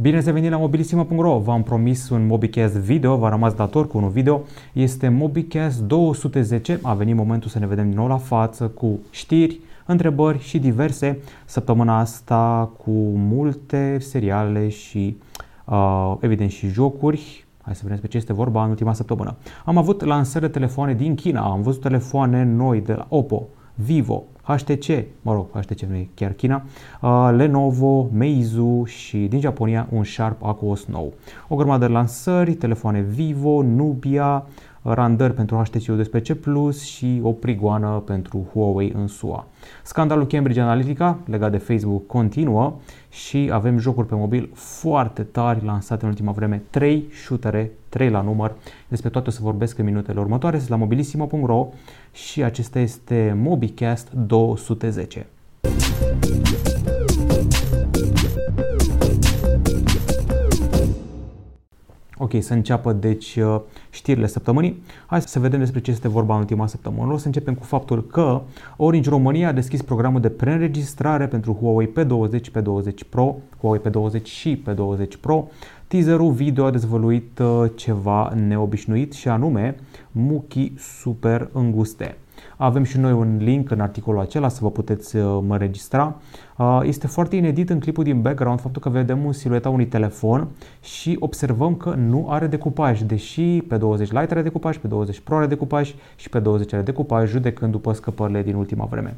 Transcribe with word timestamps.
Bine 0.00 0.16
ați 0.16 0.32
venit 0.32 0.50
la 0.50 0.56
mobilisimo.ro, 0.56 1.38
v-am 1.38 1.62
promis 1.62 2.08
un 2.08 2.26
MobiCast 2.26 2.74
video, 2.74 3.16
v-a 3.16 3.28
rămas 3.28 3.54
dator 3.54 3.86
cu 3.86 3.98
un 3.98 4.08
video. 4.08 4.42
Este 4.72 5.08
MobiCast 5.08 5.80
210, 5.80 6.78
a 6.82 6.94
venit 6.94 7.14
momentul 7.14 7.50
să 7.50 7.58
ne 7.58 7.66
vedem 7.66 7.88
din 7.88 7.96
nou 7.96 8.06
la 8.06 8.16
față 8.16 8.66
cu 8.68 8.98
știri, 9.10 9.60
întrebări 9.86 10.38
și 10.38 10.58
diverse. 10.58 11.18
Săptămâna 11.44 11.98
asta 11.98 12.70
cu 12.84 12.90
multe 13.14 13.98
seriale 13.98 14.68
și 14.68 15.16
uh, 15.64 16.16
evident 16.20 16.50
și 16.50 16.68
jocuri. 16.68 17.44
Hai 17.62 17.74
să 17.74 17.80
vedem 17.82 17.98
despre 17.98 18.08
ce 18.08 18.16
este 18.16 18.32
vorba 18.32 18.64
în 18.64 18.70
ultima 18.70 18.92
săptămână. 18.92 19.36
Am 19.64 19.76
avut 19.76 20.04
lansări 20.04 20.44
de 20.44 20.50
telefoane 20.50 20.94
din 20.94 21.14
China, 21.14 21.40
am 21.40 21.62
văzut 21.62 21.80
telefoane 21.80 22.44
noi 22.44 22.80
de 22.80 22.92
la 22.92 23.06
Oppo, 23.08 23.46
Vivo, 23.82 24.24
HTC, 24.42 25.04
mă 25.22 25.32
rog, 25.32 25.46
HTC 25.52 25.80
nu 25.80 25.94
e 25.94 26.08
chiar 26.14 26.32
China, 26.32 26.62
uh, 27.00 27.30
Lenovo, 27.36 28.08
Meizu 28.12 28.84
și 28.84 29.16
din 29.16 29.40
Japonia 29.40 29.86
un 29.90 30.04
Sharp 30.04 30.44
Aquos 30.44 30.84
nou. 30.84 31.12
O 31.48 31.56
grămadă 31.56 31.86
de 31.86 31.92
lansări, 31.92 32.54
telefoane 32.54 33.00
Vivo, 33.00 33.62
Nubia, 33.62 34.44
randări 34.82 35.34
pentru 35.34 35.56
HTC 35.56 35.84
12 35.84 36.34
Plus 36.34 36.82
și 36.82 37.20
o 37.22 37.32
prigoană 37.32 38.02
pentru 38.06 38.46
Huawei 38.52 38.92
în 38.96 39.06
SUA. 39.06 39.46
Scandalul 39.82 40.26
Cambridge 40.26 40.60
Analytica 40.60 41.18
legat 41.24 41.50
de 41.50 41.58
Facebook 41.58 42.06
continuă 42.06 42.74
și 43.10 43.50
avem 43.52 43.78
jocuri 43.78 44.06
pe 44.06 44.14
mobil 44.14 44.50
foarte 44.54 45.22
tari 45.22 45.64
lansate 45.64 46.04
în 46.04 46.10
ultima 46.10 46.32
vreme, 46.32 46.62
3 46.70 47.08
shootere, 47.24 47.70
3 47.88 48.10
la 48.10 48.20
număr. 48.20 48.54
Despre 48.88 49.10
toate 49.10 49.28
o 49.28 49.32
să 49.32 49.38
vorbesc 49.42 49.78
în 49.78 49.84
minutele 49.84 50.20
următoare, 50.20 50.56
sunt 50.56 50.70
la 50.70 50.76
mobilisimo.ro 50.76 51.68
și 52.12 52.42
acesta 52.42 52.78
este 52.78 53.36
MobiCast 53.42 54.10
210. 54.12 55.26
Ok, 62.22 62.32
să 62.38 62.52
înceapă 62.52 62.92
deci 62.92 63.36
uh, 63.36 63.60
știrile 63.90 64.26
săptămânii. 64.26 64.82
Hai 65.06 65.22
să 65.22 65.38
vedem 65.38 65.58
despre 65.58 65.80
ce 65.80 65.90
este 65.90 66.08
vorba 66.08 66.34
în 66.34 66.40
ultima 66.40 66.66
săptămână. 66.66 67.12
O 67.12 67.16
să 67.16 67.26
începem 67.26 67.54
cu 67.54 67.64
faptul 67.64 68.06
că 68.06 68.40
Orange 68.76 69.10
România 69.10 69.48
a 69.48 69.52
deschis 69.52 69.82
programul 69.82 70.20
de 70.20 70.28
preînregistrare 70.28 71.26
pentru 71.26 71.58
Huawei 71.60 71.88
P20, 71.88 72.40
P20 72.40 73.08
Pro, 73.08 73.36
Huawei 73.60 73.80
P20 73.80 74.22
și 74.22 74.62
P20 74.68 75.20
Pro. 75.20 75.48
Teaserul 75.86 76.32
video 76.32 76.64
a 76.64 76.70
dezvăluit 76.70 77.38
uh, 77.38 77.70
ceva 77.74 78.32
neobișnuit 78.46 79.12
și 79.12 79.28
anume 79.28 79.76
muchii 80.12 80.74
super 80.78 81.48
înguste. 81.52 82.16
Avem 82.56 82.82
și 82.82 82.98
noi 82.98 83.12
un 83.12 83.36
link 83.38 83.70
în 83.70 83.80
articolul 83.80 84.20
acela 84.20 84.48
să 84.48 84.58
vă 84.62 84.70
puteți 84.70 85.16
uh, 85.16 85.38
mă 85.46 85.56
registra. 85.56 86.16
Uh, 86.16 86.49
este 86.82 87.06
foarte 87.06 87.36
inedit 87.36 87.70
în 87.70 87.80
clipul 87.80 88.04
din 88.04 88.20
background 88.22 88.60
faptul 88.60 88.82
că 88.82 88.88
vedem 88.88 89.24
un 89.24 89.32
silueta 89.32 89.68
unui 89.68 89.86
telefon 89.86 90.48
și 90.82 91.16
observăm 91.20 91.74
că 91.74 91.90
nu 91.90 92.26
are 92.30 92.46
decupaj, 92.46 93.00
deși 93.00 93.62
pe 93.68 93.76
20 93.76 94.10
Lite 94.10 94.26
are 94.30 94.42
decupaj, 94.42 94.76
pe 94.76 94.86
20 94.86 95.20
Pro 95.20 95.36
are 95.36 95.46
decupaj 95.46 95.94
și 96.16 96.28
pe 96.28 96.38
20 96.38 96.72
are 96.72 96.82
decupaj, 96.82 97.30
judecând 97.30 97.72
după 97.72 97.92
scăpările 97.92 98.42
din 98.42 98.54
ultima 98.54 98.84
vreme. 98.84 99.16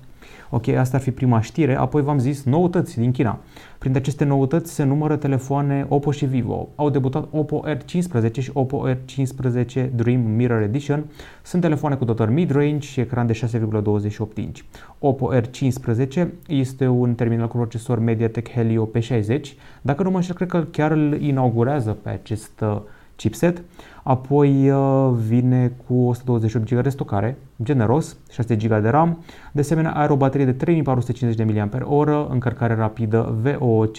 Ok, 0.50 0.68
asta 0.68 0.96
ar 0.96 1.02
fi 1.02 1.10
prima 1.10 1.40
știre. 1.40 1.76
Apoi 1.76 2.02
v-am 2.02 2.18
zis 2.18 2.44
noutăți 2.44 2.98
din 2.98 3.10
China. 3.10 3.38
Printre 3.78 4.00
aceste 4.00 4.24
noutăți 4.24 4.72
se 4.72 4.84
numără 4.84 5.16
telefoane 5.16 5.86
Oppo 5.88 6.10
și 6.10 6.24
Vivo. 6.24 6.68
Au 6.74 6.90
debutat 6.90 7.28
Oppo 7.30 7.64
R15 7.66 8.32
și 8.38 8.50
Oppo 8.52 8.84
R15 8.88 9.90
Dream 9.94 10.20
Mirror 10.20 10.62
Edition. 10.62 11.04
Sunt 11.42 11.62
telefoane 11.62 11.94
cu 11.94 12.04
dotări 12.04 12.32
mid-range 12.32 12.88
și 12.88 13.00
ecran 13.00 13.26
de 13.26 13.32
6,28 13.32 14.18
inch. 14.34 14.60
Oppo 14.98 15.30
R15 15.34 16.26
este 16.46 16.86
un 16.86 17.14
terminal 17.14 17.30
cu 17.40 17.56
procesor 17.56 17.98
MediaTek 17.98 18.50
Helio 18.50 18.88
P60. 18.98 19.40
Dacă 19.82 20.02
nu 20.02 20.10
mă 20.10 20.16
înșel, 20.16 20.34
cred 20.34 20.48
că 20.48 20.64
chiar 20.70 20.90
îl 20.90 21.20
inaugurează 21.20 21.96
pe 22.02 22.08
acest 22.08 22.60
uh, 22.60 22.80
chipset. 23.16 23.62
Apoi 24.02 24.70
uh, 24.70 25.10
vine 25.26 25.72
cu 25.86 25.94
128 25.94 26.72
GB 26.72 26.82
de 26.82 26.88
stocare, 26.88 27.38
generos, 27.62 28.16
6 28.30 28.56
GB 28.56 28.82
de 28.82 28.88
RAM. 28.88 29.24
De 29.52 29.60
asemenea, 29.60 29.92
are 29.92 30.12
o 30.12 30.16
baterie 30.16 30.46
de 30.46 30.52
3450 30.52 31.68
mAh, 31.80 32.26
încărcare 32.30 32.74
rapidă 32.74 33.38
VOOC 33.42 33.96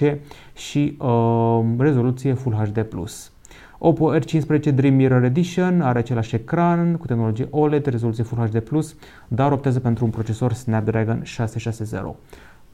și 0.53 0.97
uh, 0.99 1.61
rezoluție 1.77 2.33
Full 2.33 2.55
HD+. 2.55 2.87
Oppo 3.85 4.17
R15 4.17 4.73
Dream 4.73 4.93
Mirror 4.93 5.23
Edition 5.23 5.81
are 5.81 5.99
același 5.99 6.35
ecran 6.35 6.95
cu 6.95 7.05
tehnologie 7.05 7.47
OLED, 7.49 7.85
rezoluție 7.85 8.23
Full 8.23 8.47
HD+, 8.47 8.63
dar 9.27 9.51
optează 9.51 9.79
pentru 9.79 10.05
un 10.05 10.11
procesor 10.11 10.53
Snapdragon 10.53 11.23
660. 11.23 12.01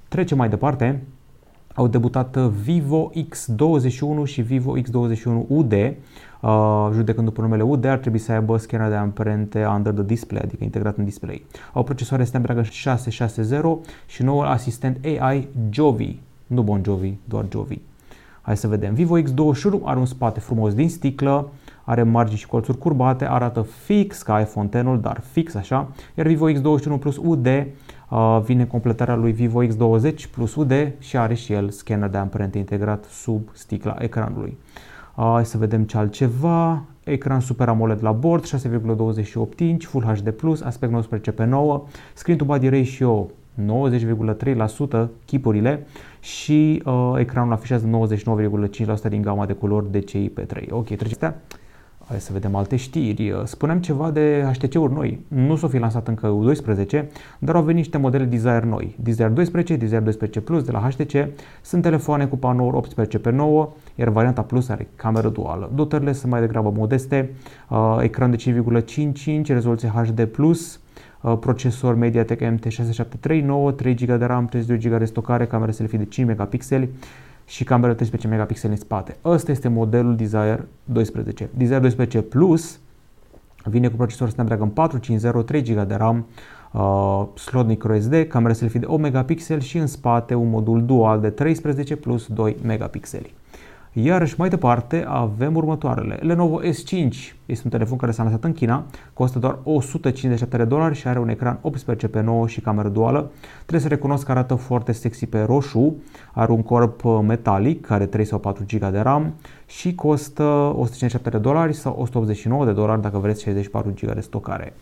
Trecem 0.10 0.38
mai 0.38 0.50
departe 0.50 1.04
au 1.74 1.88
debutat 1.88 2.38
Vivo 2.38 3.12
X21 3.16 4.24
și 4.24 4.42
Vivo 4.42 4.74
X21 4.78 5.48
UD. 5.48 5.74
Uh, 5.74 6.90
judecând 6.94 7.28
după 7.28 7.42
numele 7.42 7.64
UD, 7.64 7.86
ar 7.86 7.98
trebui 7.98 8.20
să 8.20 8.32
aibă 8.32 8.58
scanner 8.58 8.90
de 8.90 8.96
amprente 8.96 9.66
under 9.66 9.94
the 9.94 10.04
display, 10.04 10.42
adică 10.44 10.64
integrat 10.64 10.98
în 10.98 11.04
display. 11.04 11.46
Au 11.74 11.84
procesoare 11.84 12.24
Snapdragon 12.24 12.64
660 12.64 13.62
și 14.08 14.24
noul 14.24 14.46
asistent 14.46 15.06
AI 15.06 15.48
Jovi. 15.70 16.20
Nu 16.48 16.62
Bon 16.62 16.82
Jovi, 16.86 17.14
doar 17.26 17.46
Jovi. 17.52 17.80
Hai 18.42 18.58
să 18.58 18.68
vedem. 18.68 18.94
Vivo 18.94 19.20
X21 19.20 19.84
are 19.84 20.00
un 20.00 20.06
spate 20.06 20.40
frumos 20.40 20.74
din 20.74 20.90
sticlă, 20.90 21.50
are 21.84 22.04
margini 22.04 22.38
și 22.38 22.48
colțuri 22.48 22.78
curbate, 22.78 23.30
arată 23.30 23.62
fix 23.62 24.22
ca 24.22 24.40
iPhone 24.40 24.68
X-ul, 24.68 25.00
dar 25.02 25.22
fix 25.32 25.56
așa, 25.56 25.88
iar 26.16 26.28
Vivo 26.28 26.52
X21 26.52 27.00
Plus 27.00 27.18
UD 27.18 27.46
uh, 27.46 27.66
vine 28.44 28.66
completarea 28.66 29.16
lui 29.16 29.32
Vivo 29.32 29.64
X20 29.66 30.30
Plus 30.32 30.56
UD 30.56 30.74
și 31.00 31.18
are 31.18 31.34
și 31.34 31.54
el 31.54 31.70
scanner 31.70 32.10
de 32.10 32.18
amprente 32.18 32.58
integrat 32.58 33.04
sub 33.04 33.50
sticla 33.54 33.96
ecranului. 34.00 34.58
Uh, 35.16 35.30
hai 35.34 35.46
să 35.46 35.58
vedem 35.58 35.84
ce 35.84 35.98
altceva. 35.98 36.84
Ecran 37.04 37.40
Super 37.40 37.68
AMOLED 37.68 38.04
la 38.04 38.12
bord, 38.12 38.46
6,28 38.46 39.58
inch, 39.58 39.86
Full 39.86 40.04
HD+, 40.04 40.34
aspect 40.64 40.92
19 40.92 41.32
pe 41.32 41.46
9, 41.46 41.84
screen 42.14 42.38
to 42.38 42.46
body 42.46 42.70
ratio 42.70 43.28
90,3% 45.04 45.08
chipurile 45.26 45.86
și 46.20 46.82
uh, 46.86 47.14
ecranul 47.18 47.54
afișează 47.54 48.08
99,5% 49.06 49.10
din 49.10 49.22
gama 49.22 49.46
de 49.46 49.54
culori 49.54 49.92
DCI 49.92 50.30
P3. 50.30 50.70
Ok, 50.70 50.86
trecem 50.86 51.34
Hai 52.10 52.20
să 52.20 52.34
vedem 52.34 52.56
alte 52.56 52.76
știri. 52.76 53.42
Spuneam 53.44 53.80
ceva 53.80 54.12
de 54.12 54.52
HTC-uri 54.54 54.94
noi. 54.94 55.26
Nu 55.28 55.56
s-au 55.56 55.70
fi 55.70 55.78
lansat 55.78 56.08
încă 56.08 56.40
U12, 56.40 57.04
dar 57.40 57.56
au 57.56 57.62
venit 57.62 57.76
niște 57.76 57.98
modele 57.98 58.24
Desire 58.24 58.64
noi. 58.66 58.96
Desire 59.00 59.28
12, 59.28 59.76
Desire 59.76 60.00
12 60.00 60.42
Plus 60.42 60.64
de 60.64 60.72
la 60.72 60.80
HTC 60.80 61.28
sunt 61.62 61.82
telefoane 61.82 62.26
cu 62.26 62.38
panouri 62.38 62.76
18 62.76 63.20
pe 63.20 63.30
9, 63.32 63.70
iar 63.96 64.10
varianta 64.10 64.42
Plus 64.42 64.70
are 64.70 64.88
cameră 64.96 65.30
duală. 65.30 65.72
Dotările 65.76 66.12
sunt 66.14 66.32
mai 66.32 66.40
degrabă 66.40 66.72
modeste, 66.76 67.32
uh, 67.70 67.98
ecran 68.02 68.32
de 68.32 68.36
5,5 68.36 69.54
rezoluție 69.54 69.90
HD+, 69.90 70.26
Plus, 70.26 70.80
uh, 71.22 71.38
procesor 71.40 71.96
MediaTek 71.96 72.42
MT6739, 72.42 73.76
3 73.76 73.94
GB 73.94 74.18
de 74.18 74.26
RAM, 74.26 74.46
32 74.46 74.78
GB 74.78 74.98
de 74.98 75.06
stocare, 75.06 75.46
camera 75.46 75.72
selfie 75.72 75.98
de 75.98 76.06
5 76.06 76.28
megapixeli, 76.28 76.90
și 77.50 77.64
cameră 77.64 77.94
13 77.94 78.28
megapixeli 78.28 78.74
în 78.74 78.80
spate. 78.80 79.18
Ăsta 79.26 79.52
este 79.52 79.68
modelul 79.68 80.16
Desire 80.16 80.68
12. 80.84 81.50
Desire 81.58 81.80
12 81.80 82.22
Plus 82.22 82.80
vine 83.64 83.88
cu 83.88 83.96
procesor 83.96 84.30
Snapdragon 84.30 84.70
450, 84.70 85.46
3 85.46 85.64
GB 85.64 85.88
de 85.88 85.96
RAM, 85.96 86.26
uh, 86.72 87.26
slot 87.38 87.68
microSD, 87.68 88.26
cameră 88.28 88.54
selfie 88.54 88.80
de 88.80 88.86
8 88.86 89.02
megapixeli 89.02 89.62
și 89.62 89.78
în 89.78 89.88
spate 89.88 90.34
un 90.34 90.50
modul 90.50 90.86
dual 90.86 91.20
de 91.20 91.30
13 91.30 91.96
plus 91.96 92.28
2 92.28 92.56
megapixeli. 92.64 93.34
Iarăși 93.94 94.36
mai 94.38 94.50
departe 94.50 95.06
avem 95.08 95.56
următoarele. 95.56 96.16
Lenovo 96.22 96.62
S5 96.62 97.08
este 97.46 97.62
un 97.64 97.72
telefon 97.72 97.98
care 97.98 98.12
s-a 98.12 98.24
lansat 98.24 98.44
în 98.44 98.54
China, 98.54 98.86
costă 99.14 99.40
doar 99.40 99.58
157 99.64 100.58
de 100.58 100.64
dolari 100.64 100.96
și 100.96 101.08
are 101.08 101.20
un 101.20 101.30
ecran 101.30 101.60
18 101.62 102.08
pe 102.08 102.22
9 102.22 102.48
și 102.48 102.62
cameră 102.62 102.88
duală. 102.88 103.32
Trebuie 103.58 103.82
să 103.82 103.88
recunosc 103.88 104.26
că 104.26 104.32
arată 104.32 104.56
foarte 104.56 104.92
sexy 104.92 105.26
pe 105.26 105.40
roșu, 105.42 105.96
are 106.34 106.52
un 106.52 106.64
corp 106.64 107.04
metalic 107.28 107.86
care 107.86 108.06
3 108.06 108.26
sau 108.26 108.40
4 108.40 108.64
GB 108.68 108.92
de 108.92 109.00
RAM 109.00 109.34
și 109.66 109.96
costă 109.96 110.44
157 110.44 111.30
de 111.30 111.38
dolari 111.38 111.74
sau 111.74 111.96
189 112.00 112.66
de 112.66 112.72
dolari 112.72 113.02
dacă 113.02 113.18
vreți 113.18 113.42
64 113.42 113.94
GB 114.02 114.14
de 114.14 114.20
stocare. 114.20 114.74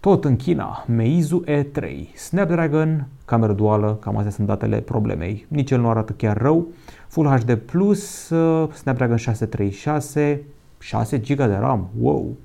Tot 0.00 0.24
în 0.24 0.36
China, 0.36 0.84
Meizu 0.86 1.44
E3, 1.46 2.14
Snapdragon, 2.14 3.06
cameră 3.24 3.52
duală, 3.52 3.98
cam 4.00 4.16
astea 4.16 4.30
sunt 4.30 4.46
datele 4.46 4.76
problemei. 4.76 5.46
Nici 5.48 5.70
el 5.70 5.80
nu 5.80 5.88
arată 5.88 6.12
chiar 6.12 6.36
rău. 6.36 6.66
Full 7.10 7.38
HD+, 7.38 7.50
uh, 7.50 8.68
Snapdragon 8.72 9.16
636, 9.16 10.42
6 10.78 11.18
GB 11.18 11.36
de 11.36 11.56
RAM, 11.60 11.88
wow! 12.00 12.36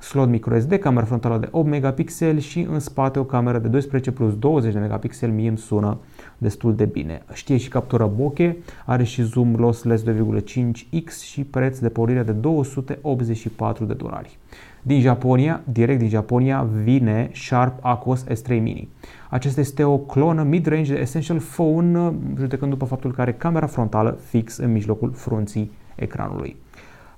Slot 0.00 0.28
microSD, 0.28 0.74
cameră 0.74 1.04
frontală 1.06 1.38
de 1.38 1.48
8 1.50 1.68
megapixeli 1.68 2.40
și 2.40 2.66
în 2.70 2.78
spate 2.78 3.18
o 3.18 3.24
cameră 3.24 3.58
de 3.58 3.68
12 3.68 4.10
plus 4.10 4.38
20 4.38 4.72
de 4.72 4.78
megapixeli, 4.78 5.32
mie 5.32 5.48
îmi 5.48 5.58
sună 5.58 5.98
destul 6.38 6.74
de 6.74 6.84
bine. 6.84 7.22
Știe 7.32 7.56
și 7.56 7.68
captură 7.68 8.06
bokeh, 8.16 8.54
are 8.84 9.04
și 9.04 9.22
zoom 9.22 9.54
lossless 9.54 10.04
2.5x 10.04 11.22
și 11.22 11.44
preț 11.44 11.78
de 11.78 11.88
pornire 11.88 12.22
de 12.22 12.32
284 12.32 13.84
de 13.84 13.94
dolari. 13.94 14.38
Din 14.86 15.00
Japonia, 15.00 15.62
direct 15.72 15.98
din 15.98 16.08
Japonia, 16.08 16.68
vine 16.82 17.30
Sharp 17.32 17.78
Aquos 17.80 18.24
S3 18.24 18.48
Mini. 18.48 18.88
Acesta 19.30 19.60
este 19.60 19.84
o 19.84 19.98
clonă 19.98 20.42
mid-range 20.42 20.94
de 20.94 21.00
Essential 21.00 21.40
Phone, 21.40 22.12
judecând 22.38 22.70
după 22.70 22.84
faptul 22.84 23.12
că 23.12 23.20
are 23.20 23.32
camera 23.32 23.66
frontală 23.66 24.18
fix 24.28 24.56
în 24.56 24.72
mijlocul 24.72 25.12
frunții 25.12 25.70
ecranului. 25.94 26.56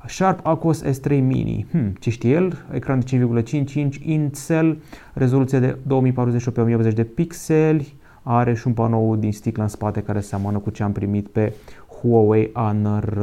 Sharp 0.06 0.46
Aquos 0.46 0.84
S3 0.84 1.08
Mini. 1.08 1.66
Hmm, 1.70 1.94
ce 2.00 2.10
știe 2.10 2.30
el? 2.30 2.64
Ecran 2.72 2.98
de 2.98 3.42
5,5 3.42 3.72
inch, 3.72 3.96
Intel, 4.02 4.78
rezoluție 5.14 5.58
de 5.58 5.76
2048 5.86 6.56
pe 6.56 6.62
1080 6.62 6.94
de 6.94 7.04
pixeli, 7.04 7.94
are 8.22 8.54
și 8.54 8.66
un 8.66 8.72
panou 8.72 9.16
din 9.16 9.32
sticlă 9.32 9.62
în 9.62 9.68
spate 9.68 10.02
care 10.02 10.20
seamănă 10.20 10.58
cu 10.58 10.70
ce 10.70 10.82
am 10.82 10.92
primit 10.92 11.28
pe 11.28 11.52
Huawei 12.00 12.50
Honor 12.52 13.18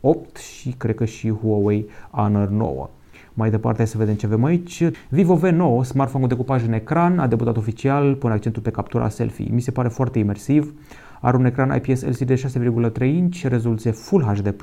8 0.00 0.36
uh, 0.36 0.42
și 0.42 0.70
cred 0.70 0.94
că 0.94 1.04
și 1.04 1.30
Huawei 1.30 1.86
Honor 2.10 2.48
9. 2.48 2.88
Mai 3.36 3.50
departe, 3.50 3.78
hai 3.78 3.86
să 3.86 3.98
vedem 3.98 4.14
ce 4.14 4.26
avem 4.26 4.44
aici. 4.44 4.82
Vivo 5.08 5.38
V9, 5.38 5.84
smartphone 5.84 6.22
cu 6.22 6.26
decupaj 6.26 6.64
în 6.66 6.72
ecran, 6.72 7.18
a 7.18 7.26
debutat 7.26 7.56
oficial, 7.56 8.14
pune 8.14 8.32
accentul 8.32 8.62
pe 8.62 8.70
captura 8.70 9.08
selfie. 9.08 9.48
Mi 9.50 9.60
se 9.60 9.70
pare 9.70 9.88
foarte 9.88 10.18
imersiv. 10.18 10.74
Are 11.20 11.36
un 11.36 11.44
ecran 11.44 11.80
IPS 11.84 12.02
LCD 12.02 12.30
6,3 12.30 13.06
inch, 13.06 13.42
rezoluție 13.42 13.90
Full 13.90 14.22
HD+, 14.22 14.54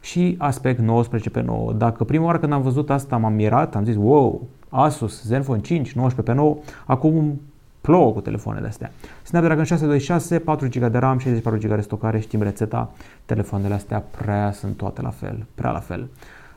și 0.00 0.34
aspect 0.38 0.80
19 0.80 1.30
pe 1.30 1.42
9. 1.42 1.72
Dacă 1.72 2.04
prima 2.04 2.24
oară 2.24 2.38
când 2.38 2.52
am 2.52 2.62
văzut 2.62 2.90
asta 2.90 3.16
m-am 3.16 3.32
mirat, 3.32 3.76
am 3.76 3.84
zis 3.84 3.96
wow, 3.96 4.48
Asus 4.68 5.22
Zenfone 5.24 5.60
5 5.60 5.92
19 5.92 6.32
pe 6.32 6.38
9, 6.38 6.56
acum 6.86 7.40
plouă 7.80 8.12
cu 8.12 8.20
telefoanele 8.20 8.66
astea. 8.66 8.92
Snapdragon 9.22 9.64
626, 9.64 10.38
4 10.38 10.68
GB 10.68 10.86
de 10.86 10.98
RAM, 10.98 11.18
64 11.18 11.60
GB 11.60 11.74
de 11.74 11.80
stocare, 11.80 12.18
știm 12.18 12.42
rețeta. 12.42 12.90
Telefoanele 13.24 13.74
astea 13.74 14.04
prea 14.22 14.52
sunt 14.52 14.76
toate 14.76 15.02
la 15.02 15.10
fel, 15.10 15.46
prea 15.54 15.70
la 15.70 15.78
fel. 15.78 16.08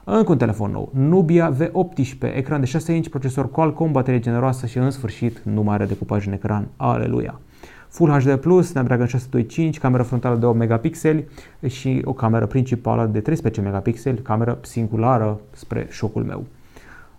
Încă 0.03 0.31
un 0.31 0.38
telefon 0.38 0.71
nou, 0.71 0.92
Nubia 0.94 1.53
V18, 1.56 2.36
ecran 2.36 2.59
de 2.59 2.65
6 2.65 2.94
inch, 2.94 3.09
procesor 3.09 3.51
Qualcomm, 3.51 3.92
baterie 3.92 4.19
generoasă 4.19 4.65
și 4.65 4.77
în 4.77 4.92
sfârșit 4.92 5.42
nu 5.44 5.62
mai 5.62 5.75
are 5.75 5.86
decupaj 5.86 6.27
în 6.27 6.33
ecran. 6.33 6.68
Aleluia! 6.75 7.39
Full 7.88 8.12
HD+, 8.12 8.63
Snapdragon 8.63 9.06
625, 9.06 9.80
cameră 9.80 10.03
frontală 10.03 10.36
de 10.36 10.45
8 10.45 10.57
megapixeli 10.57 11.27
și 11.68 12.01
o 12.03 12.13
cameră 12.13 12.45
principală 12.45 13.06
de 13.06 13.19
13 13.19 13.62
megapixeli, 13.62 14.18
cameră 14.18 14.57
singulară 14.62 15.39
spre 15.51 15.88
șocul 15.89 16.24
meu. 16.24 16.44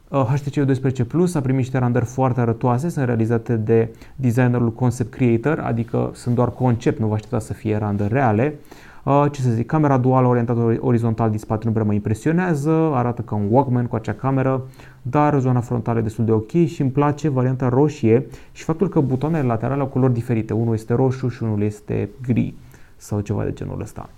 HTC 0.08 0.56
uh, 0.56 0.64
12 0.64 1.04
Plus 1.04 1.34
a 1.34 1.40
primit 1.40 1.58
niște 1.58 1.78
randări 1.78 2.04
foarte 2.04 2.40
arătoase, 2.40 2.88
sunt 2.88 3.04
realizate 3.04 3.56
de 3.56 3.88
designerul 4.16 4.72
Concept 4.72 5.14
Creator, 5.14 5.58
adică 5.58 6.10
sunt 6.14 6.34
doar 6.34 6.50
concept, 6.50 6.98
nu 6.98 7.06
vă 7.06 7.14
așteptați 7.14 7.46
să 7.46 7.52
fie 7.52 7.76
randări 7.76 8.12
reale. 8.12 8.54
Uh, 9.04 9.26
ce 9.30 9.40
să 9.40 9.50
zic, 9.50 9.66
camera 9.66 9.98
duală 9.98 10.26
orientată 10.26 10.76
orizontal 10.80 11.30
din 11.30 11.38
spate 11.38 11.66
nu 11.66 11.72
prea 11.72 11.84
mă 11.84 11.92
impresionează, 11.92 12.70
arată 12.70 13.22
ca 13.22 13.34
un 13.34 13.46
Walkman 13.50 13.86
cu 13.86 13.94
acea 13.94 14.12
cameră, 14.12 14.62
dar 15.02 15.40
zona 15.40 15.60
frontală 15.60 15.98
e 15.98 16.02
destul 16.02 16.24
de 16.24 16.32
ok 16.32 16.50
și 16.50 16.80
îmi 16.80 16.90
place 16.90 17.28
varianta 17.28 17.68
roșie 17.68 18.26
și 18.52 18.64
faptul 18.64 18.88
că 18.88 19.00
butoanele 19.00 19.46
laterale 19.46 19.80
au 19.80 19.86
culori 19.86 20.12
diferite, 20.12 20.52
unul 20.52 20.74
este 20.74 20.94
roșu 20.94 21.28
și 21.28 21.42
unul 21.42 21.62
este 21.62 22.08
gri 22.26 22.54
sau 22.96 23.20
ceva 23.20 23.44
de 23.44 23.52
genul 23.52 23.80
ăsta. 23.80 24.08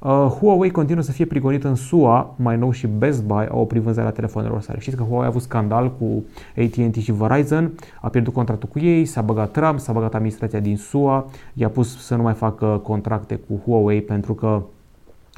Uh, 0.00 0.10
Huawei 0.10 0.70
continuă 0.70 1.02
să 1.02 1.12
fie 1.12 1.24
prigonit 1.24 1.64
în 1.64 1.74
SUA, 1.74 2.34
mai 2.36 2.56
nou 2.56 2.70
și 2.70 2.86
Best 2.86 3.24
Buy 3.24 3.46
au 3.50 3.60
oprit 3.60 3.82
vânzarea 3.82 4.10
telefonelor 4.10 4.60
sale. 4.60 4.78
Știți 4.78 4.96
că 4.96 5.02
Huawei 5.02 5.24
a 5.24 5.28
avut 5.28 5.42
scandal 5.42 5.92
cu 5.92 6.24
AT&T 6.56 6.96
și 6.96 7.12
Verizon, 7.12 7.72
a 8.00 8.08
pierdut 8.08 8.32
contractul 8.32 8.68
cu 8.68 8.78
ei, 8.78 9.04
s-a 9.04 9.20
băgat 9.20 9.50
Trump, 9.50 9.78
s-a 9.78 9.92
băgat 9.92 10.14
administrația 10.14 10.60
din 10.60 10.76
SUA, 10.76 11.26
i-a 11.54 11.68
pus 11.68 12.04
să 12.04 12.14
nu 12.14 12.22
mai 12.22 12.34
facă 12.34 12.80
contracte 12.82 13.34
cu 13.34 13.60
Huawei 13.64 14.02
pentru 14.02 14.34
că 14.34 14.62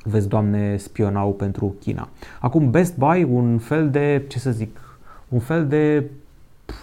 vezi, 0.05 0.29
doamne, 0.29 0.77
spionau 0.77 1.33
pentru 1.33 1.75
China. 1.81 2.09
Acum 2.41 2.71
Best 2.71 2.99
Buy, 2.99 3.23
un 3.23 3.59
fel 3.59 3.91
de, 3.91 4.25
ce 4.29 4.39
să 4.39 4.51
zic, 4.51 4.81
un 5.29 5.39
fel 5.39 5.67
de 5.67 6.11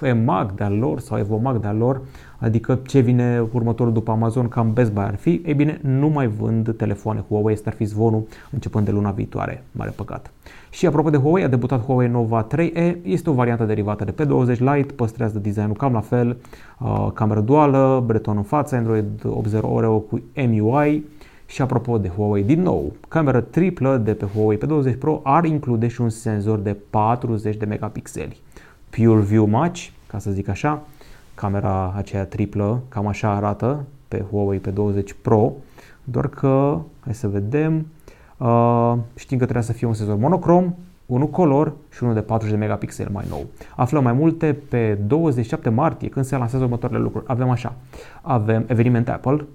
EMAG 0.02 0.52
de-al 0.56 0.78
lor 0.78 1.00
sau 1.00 1.18
EVOMAG 1.18 1.60
de-al 1.60 1.78
lor, 1.78 2.02
adică 2.40 2.80
ce 2.88 3.00
vine 3.00 3.48
următorul 3.54 3.94
după 3.94 4.12
Amazon, 4.12 4.48
cam 4.48 4.74
Best 4.74 4.92
Buy 4.92 5.04
ar 5.04 5.16
fi, 5.16 5.42
ei 5.46 5.54
bine, 5.54 5.80
nu 5.82 6.08
mai 6.08 6.28
vând 6.28 6.76
telefoane 6.76 7.24
Huawei, 7.30 7.54
este 7.54 7.70
ar 7.70 7.76
fi 7.76 7.86
zvonul 7.86 8.28
începând 8.52 8.86
de 8.86 8.92
luna 8.92 9.12
viitoare, 9.12 9.64
mare 9.72 9.94
păcat. 9.96 10.32
Și 10.70 10.86
apropo 10.86 11.10
de 11.10 11.18
Huawei, 11.18 11.44
a 11.44 11.48
debutat 11.48 11.86
Huawei 11.86 12.08
Nova 12.08 12.48
3e, 12.48 12.96
este 13.02 13.30
o 13.30 13.34
variantă 13.34 13.64
derivată 13.64 14.06
de 14.06 14.24
P20 14.24 14.58
Lite, 14.58 14.94
păstrează 14.96 15.40
designul 15.40 15.76
cam 15.76 15.94
la 15.94 16.02
fel, 16.02 16.38
uh, 16.80 17.08
cameră 17.14 17.40
duală, 17.40 18.04
breton 18.06 18.38
în 18.38 18.44
față, 18.44 18.76
Android 18.76 19.06
8.0 19.24 19.62
Oreo 19.62 20.00
cu 20.00 20.22
MUI, 20.48 21.04
și 21.50 21.62
apropo 21.62 21.98
de 21.98 22.08
Huawei, 22.08 22.44
din 22.44 22.62
nou, 22.62 22.94
camera 23.08 23.42
triplă 23.42 23.98
de 23.98 24.14
pe 24.14 24.26
Huawei 24.26 24.58
P20 24.58 24.98
Pro 25.00 25.20
ar 25.24 25.46
include 25.46 25.88
și 25.88 26.02
un 26.02 26.10
senzor 26.10 26.60
de 26.60 26.78
40 26.90 27.56
de 27.56 27.66
megapixeli. 27.66 28.42
Pure 28.98 29.22
View 29.22 29.46
Match, 29.46 29.90
ca 30.08 30.20
să 30.20 30.32
zic 30.32 30.48
așa, 30.48 30.82
camera 31.36 31.94
aceea 31.96 32.26
triplă, 32.26 32.82
cam 32.90 33.08
așa 33.08 33.36
arată 33.36 33.86
pe 34.08 34.26
Huawei 34.30 34.62
P20 34.62 35.04
Pro, 35.22 35.54
doar 36.04 36.28
că, 36.28 36.80
hai 37.00 37.14
să 37.14 37.28
vedem, 37.28 37.88
uh, 38.38 38.94
știm 39.16 39.38
că 39.38 39.44
trebuie 39.44 39.64
să 39.64 39.74
fie 39.74 39.88
un 39.88 39.94
senzor 39.94 40.18
monocrom, 40.18 40.74
unul 41.06 41.30
color 41.30 41.74
și 41.92 42.04
unul 42.04 42.16
de 42.16 42.22
40 42.22 42.54
de 42.54 42.60
megapixel 42.60 43.10
mai 43.12 43.26
nou. 43.30 43.46
Aflăm 43.76 44.04
mai 44.04 44.14
multe 44.14 44.58
pe 44.70 44.94
27 44.94 45.70
martie, 45.70 46.10
când 46.10 46.26
se 46.26 46.38
lansează 46.38 46.64
următoarele 46.64 47.00
lucruri. 47.00 47.26
Avem 47.28 47.50
așa, 47.50 47.76
avem 48.22 48.64
eveniment 48.68 49.10
Apple, 49.10 49.46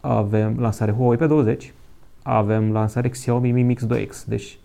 avem 0.00 0.56
lansare 0.58 0.92
Huawei 0.92 1.18
P20, 1.18 1.56
avem 2.22 2.72
lansare 2.72 3.08
Xiaomi 3.08 3.50
Mi 3.50 3.62
Mix 3.62 3.86
2X, 3.86 4.24
deci 4.26 4.58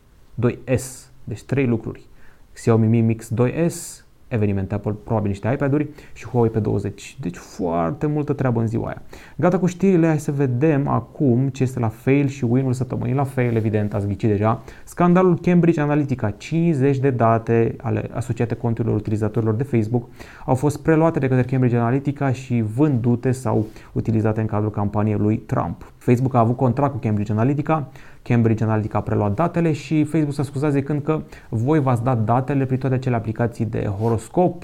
2S, 0.46 0.84
deci 1.24 1.44
trei 1.44 1.66
lucruri. 1.66 2.06
Xiaomi 2.54 2.88
Mi 2.88 3.02
Mix 3.02 3.32
2S, 3.34 4.06
eveniment 4.28 4.72
Apple, 4.72 4.96
probabil 5.04 5.30
niște 5.30 5.50
iPad-uri 5.54 5.88
și 6.14 6.28
Huawei 6.28 6.50
pe 6.50 6.60
20. 6.60 7.18
Deci 7.22 7.36
foarte 7.36 8.06
multă 8.08 8.34
treabă 8.34 8.60
în 8.60 8.68
ziua 8.68 8.88
aia. 8.88 9.02
Gata 9.36 9.60
cu 9.60 9.66
știrile, 9.66 10.08
hai 10.08 10.20
să 10.20 10.32
vedem 10.32 10.88
acum 10.88 11.48
ce 11.48 11.64
este 11.64 11.80
la 11.80 11.88
fail 11.88 12.28
și 12.28 12.46
win-ul 12.50 12.74
săptămânii. 12.74 13.14
La 13.14 13.24
fail, 13.24 13.56
evident, 13.56 13.94
ați 13.94 14.08
ghicit 14.08 14.30
deja. 14.30 14.62
Scandalul 14.84 15.40
Cambridge 15.40 15.82
Analytica, 15.82 16.30
50 16.30 16.98
de 16.98 17.10
date 17.10 17.76
ale 17.82 18.10
asociate 18.14 18.56
conturilor 18.56 18.98
utilizatorilor 18.98 19.54
de 19.54 19.64
Facebook 19.64 20.10
au 20.46 20.56
fost 20.56 20.82
preluate 20.82 21.20
de 21.20 21.28
către 21.28 21.44
Cambridge 21.44 21.78
Analytica 21.78 22.32
și 22.32 22.64
vândute 22.76 23.32
sau 23.32 23.66
utilizate 23.92 24.42
în 24.42 24.48
cadrul 24.48 24.72
campaniei 24.72 25.18
lui 25.18 25.38
Trump. 25.38 25.92
Facebook 25.98 26.34
a 26.34 26.40
avut 26.40 26.56
contract 26.56 26.92
cu 26.92 27.00
Cambridge 27.00 27.32
Analytica, 27.32 27.88
Cambridge 28.28 28.64
Analytica 28.64 28.98
a 28.98 29.02
preluat 29.02 29.34
datele 29.34 29.72
și 29.72 30.04
Facebook 30.04 30.34
s-a 30.34 30.44
scuzat 30.44 30.72
zicând 30.72 31.02
că 31.02 31.22
voi 31.50 31.80
v-ați 31.80 32.04
dat 32.04 32.24
datele 32.24 32.66
prin 32.66 32.78
toate 32.80 32.96
acele 32.96 33.16
aplicații 33.16 33.66
de 33.66 33.86
horoscop, 34.00 34.64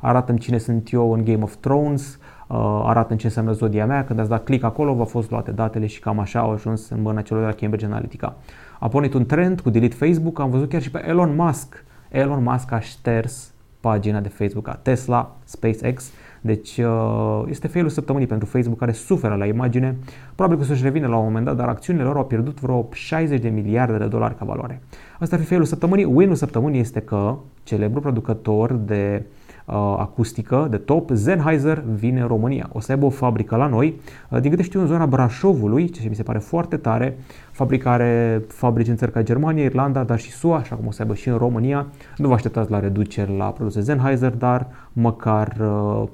arată 0.00 0.34
cine 0.34 0.58
sunt 0.58 0.92
eu 0.92 1.12
în 1.12 1.24
Game 1.24 1.42
of 1.42 1.54
Thrones, 1.60 2.18
uh, 2.48 2.82
arată 2.84 3.12
în 3.12 3.18
ce 3.18 3.26
înseamnă 3.26 3.52
zodia 3.52 3.86
mea, 3.86 4.04
când 4.04 4.18
ați 4.18 4.28
dat 4.28 4.44
click 4.44 4.64
acolo, 4.64 4.94
v-au 4.94 5.04
fost 5.04 5.30
luate 5.30 5.50
datele 5.50 5.86
și 5.86 6.00
cam 6.00 6.18
așa 6.18 6.38
au 6.38 6.50
ajuns 6.50 6.88
în 6.88 7.02
mâna 7.02 7.20
celor 7.20 7.42
de 7.42 7.48
la 7.48 7.54
Cambridge 7.54 7.86
Analytica. 7.86 8.36
A 8.78 8.88
pornit 8.88 9.14
un 9.14 9.26
trend 9.26 9.60
cu 9.60 9.70
delete 9.70 10.06
Facebook, 10.06 10.40
am 10.40 10.50
văzut 10.50 10.68
chiar 10.68 10.82
și 10.82 10.90
pe 10.90 11.04
Elon 11.08 11.34
Musk. 11.36 11.84
Elon 12.08 12.42
Musk 12.42 12.72
a 12.72 12.80
șters 12.80 13.52
pagina 13.80 14.20
de 14.20 14.28
Facebook 14.28 14.68
a 14.68 14.78
Tesla, 14.82 15.36
SpaceX, 15.44 16.10
deci 16.44 16.78
uh, 16.78 17.42
este 17.48 17.68
failul 17.68 17.90
săptămânii 17.90 18.26
pentru 18.26 18.46
Facebook 18.46 18.78
care 18.78 18.92
suferă 18.92 19.34
la 19.34 19.46
imagine. 19.46 19.96
Probabil 20.34 20.58
că 20.58 20.64
să-și 20.64 20.82
revină 20.82 21.06
la 21.06 21.16
un 21.16 21.24
moment 21.24 21.44
dat, 21.44 21.56
dar 21.56 21.68
acțiunile 21.68 22.04
lor 22.04 22.16
au 22.16 22.24
pierdut 22.24 22.60
vreo 22.60 22.88
60 22.92 23.40
de 23.40 23.48
miliarde 23.48 23.96
de 23.96 24.06
dolari 24.06 24.36
ca 24.36 24.44
valoare. 24.44 24.82
Asta 25.18 25.34
ar 25.34 25.40
fi 25.40 25.48
failul 25.48 25.66
săptămânii. 25.66 26.04
Win-ul 26.04 26.34
săptămânii 26.34 26.80
este 26.80 27.00
că 27.00 27.36
celebrul 27.62 28.00
producător 28.00 28.72
de 28.72 29.22
uh, 29.64 29.74
acustică 29.98 30.66
de 30.70 30.76
top, 30.76 31.10
Sennheiser 31.12 31.84
vine 31.94 32.20
în 32.20 32.26
România. 32.26 32.68
O 32.72 32.80
să 32.80 32.92
aibă 32.92 33.06
o 33.06 33.10
fabrică 33.10 33.56
la 33.56 33.66
noi, 33.66 34.00
uh, 34.30 34.40
din 34.40 34.50
câte 34.50 34.62
știu 34.62 34.80
în 34.80 34.86
zona 34.86 35.06
Brașovului, 35.06 35.88
ce 35.88 36.08
mi 36.08 36.14
se 36.14 36.22
pare 36.22 36.38
foarte 36.38 36.76
tare, 36.76 37.18
fabricare 37.50 38.42
fabrici 38.48 38.88
în 38.88 38.96
țări 38.96 39.12
ca 39.12 39.22
Germania, 39.22 39.64
Irlanda, 39.64 40.04
dar 40.04 40.18
și 40.18 40.30
SUA, 40.30 40.56
așa 40.56 40.74
cum 40.74 40.86
o 40.86 40.90
să 40.90 41.02
aibă 41.02 41.14
și 41.14 41.28
în 41.28 41.36
România. 41.36 41.86
Nu 42.16 42.28
vă 42.28 42.34
așteptați 42.34 42.70
la 42.70 42.80
reduceri 42.80 43.36
la 43.36 43.46
produse 43.46 43.80
Sennheiser, 43.80 44.30
dar 44.30 44.66
măcar 44.92 45.56
uh, 45.60 46.08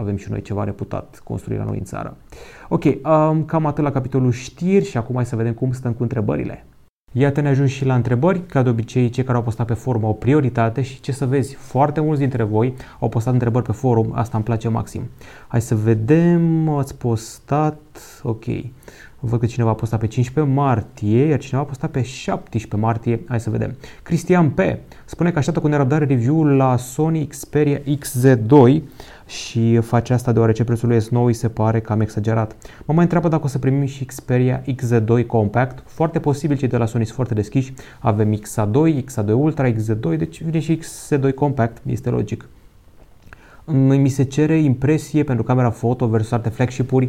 avem 0.00 0.16
și 0.16 0.30
noi 0.30 0.42
ceva 0.42 0.64
reputat 0.64 1.20
construirea 1.24 1.64
noi 1.64 1.78
în 1.78 1.84
țară. 1.84 2.16
Ok, 2.68 2.84
um, 2.84 3.44
cam 3.44 3.66
atât 3.66 3.84
la 3.84 3.90
capitolul 3.90 4.32
știri 4.32 4.84
și 4.84 4.96
acum 4.96 5.14
hai 5.14 5.26
să 5.26 5.36
vedem 5.36 5.52
cum 5.52 5.72
stăm 5.72 5.92
cu 5.92 6.02
întrebările. 6.02 6.64
Iată 7.12 7.40
ne 7.40 7.48
ajung 7.48 7.68
și 7.68 7.84
la 7.84 7.94
întrebări, 7.94 8.46
ca 8.46 8.62
de 8.62 8.68
obicei 8.68 9.08
cei 9.08 9.24
care 9.24 9.36
au 9.36 9.42
postat 9.42 9.66
pe 9.66 9.74
forum 9.74 10.04
au 10.04 10.14
prioritate 10.14 10.82
și 10.82 11.00
ce 11.00 11.12
să 11.12 11.26
vezi, 11.26 11.54
foarte 11.54 12.00
mulți 12.00 12.20
dintre 12.20 12.42
voi 12.42 12.74
au 13.00 13.08
postat 13.08 13.32
întrebări 13.32 13.64
pe 13.64 13.72
forum, 13.72 14.10
asta 14.14 14.36
îmi 14.36 14.44
place 14.44 14.68
maxim. 14.68 15.02
Hai 15.48 15.60
să 15.60 15.74
vedem, 15.74 16.68
ați 16.68 16.96
postat, 16.96 17.80
ok, 18.22 18.44
Văd 19.22 19.40
că 19.40 19.46
cineva 19.46 19.70
a 19.70 19.74
postat 19.74 20.00
pe 20.00 20.06
15 20.06 20.54
martie, 20.54 21.24
iar 21.24 21.38
cineva 21.38 21.62
a 21.62 21.66
postat 21.66 21.90
pe 21.90 22.02
17 22.02 22.76
martie. 22.76 23.20
Hai 23.28 23.40
să 23.40 23.50
vedem. 23.50 23.76
Cristian 24.02 24.50
P. 24.50 24.60
spune 25.04 25.30
că 25.30 25.38
așteaptă 25.38 25.60
cu 25.60 25.68
nerăbdare 25.68 26.04
review-ul 26.04 26.56
la 26.56 26.76
Sony 26.76 27.26
Xperia 27.26 27.80
XZ2 27.98 28.82
și 29.30 29.78
face 29.78 30.12
asta 30.12 30.32
deoarece 30.32 30.64
prețul 30.64 30.88
lui 30.88 30.98
S9 31.00 31.24
îi 31.26 31.32
se 31.32 31.48
pare 31.48 31.80
cam 31.80 32.00
exagerat. 32.00 32.56
Mă 32.84 32.94
mai 32.94 33.02
întreabă 33.02 33.28
dacă 33.28 33.44
o 33.44 33.48
să 33.48 33.58
primim 33.58 33.86
și 33.86 34.04
Xperia 34.04 34.62
XZ2 34.74 35.26
Compact. 35.26 35.82
Foarte 35.86 36.20
posibil, 36.20 36.56
cei 36.56 36.68
de 36.68 36.76
la 36.76 36.86
Sony 36.86 37.04
sunt 37.04 37.16
foarte 37.16 37.34
deschiși. 37.34 37.72
Avem 37.98 38.34
XA2, 38.34 39.04
XA2 39.04 39.32
Ultra, 39.32 39.72
XZ2, 39.72 40.18
deci 40.18 40.42
vine 40.42 40.58
și 40.58 40.80
XZ2 40.80 41.34
Compact, 41.34 41.82
este 41.86 42.10
logic. 42.10 42.48
Mi 43.64 44.08
se 44.08 44.22
cere 44.22 44.58
impresie 44.58 45.22
pentru 45.22 45.44
camera 45.44 45.70
foto 45.70 46.06
versus 46.06 46.32
alte 46.32 46.48
flagship-uri, 46.48 47.08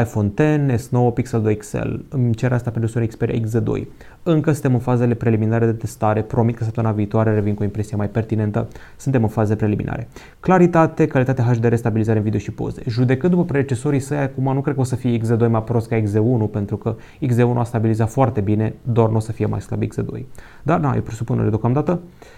iPhone 0.00 0.28
X, 0.76 0.88
S9, 0.88 1.14
Pixel 1.14 1.42
2 1.42 1.56
XL. 1.56 1.94
Îmi 2.08 2.34
cer 2.34 2.52
asta 2.52 2.70
pentru 2.70 2.90
Sony 2.90 3.06
Xperia 3.06 3.40
XZ2. 3.40 3.86
Încă 4.22 4.52
suntem 4.52 4.72
în 4.72 4.80
fazele 4.80 5.14
preliminare 5.14 5.66
de 5.66 5.72
testare, 5.72 6.22
promit 6.22 6.56
că 6.56 6.64
săptămâna 6.64 6.92
viitoare 6.92 7.34
revin 7.34 7.54
cu 7.54 7.62
o 7.62 7.64
impresie 7.64 7.96
mai 7.96 8.08
pertinentă, 8.08 8.68
suntem 8.96 9.22
în 9.22 9.28
faze 9.28 9.56
preliminare. 9.56 10.08
Claritate, 10.40 11.06
calitate 11.06 11.42
HDR, 11.42 11.74
stabilizare 11.74 12.18
în 12.18 12.24
video 12.24 12.40
și 12.40 12.50
poze. 12.50 12.82
Judecând 12.88 13.32
după 13.32 13.44
predecesorii 13.44 14.00
săi, 14.00 14.18
acum 14.18 14.54
nu 14.54 14.60
cred 14.60 14.74
că 14.74 14.80
o 14.80 14.84
să 14.84 14.96
fie 14.96 15.18
XZ2 15.18 15.48
mai 15.48 15.62
prost 15.62 15.88
ca 15.88 16.02
XZ1, 16.02 16.50
pentru 16.50 16.76
că 16.76 16.96
XZ1 17.26 17.56
a 17.56 17.64
stabilizat 17.64 18.10
foarte 18.10 18.40
bine, 18.40 18.74
doar 18.82 19.08
nu 19.08 19.16
o 19.16 19.20
să 19.20 19.32
fie 19.32 19.46
mai 19.46 19.60
slab 19.60 19.82
XZ2. 19.84 20.22
Dar, 20.62 20.80
na, 20.80 20.94
e 20.96 21.00
presupunere 21.00 21.48
deocamdată. 21.48 21.92
Uh, 21.92 22.35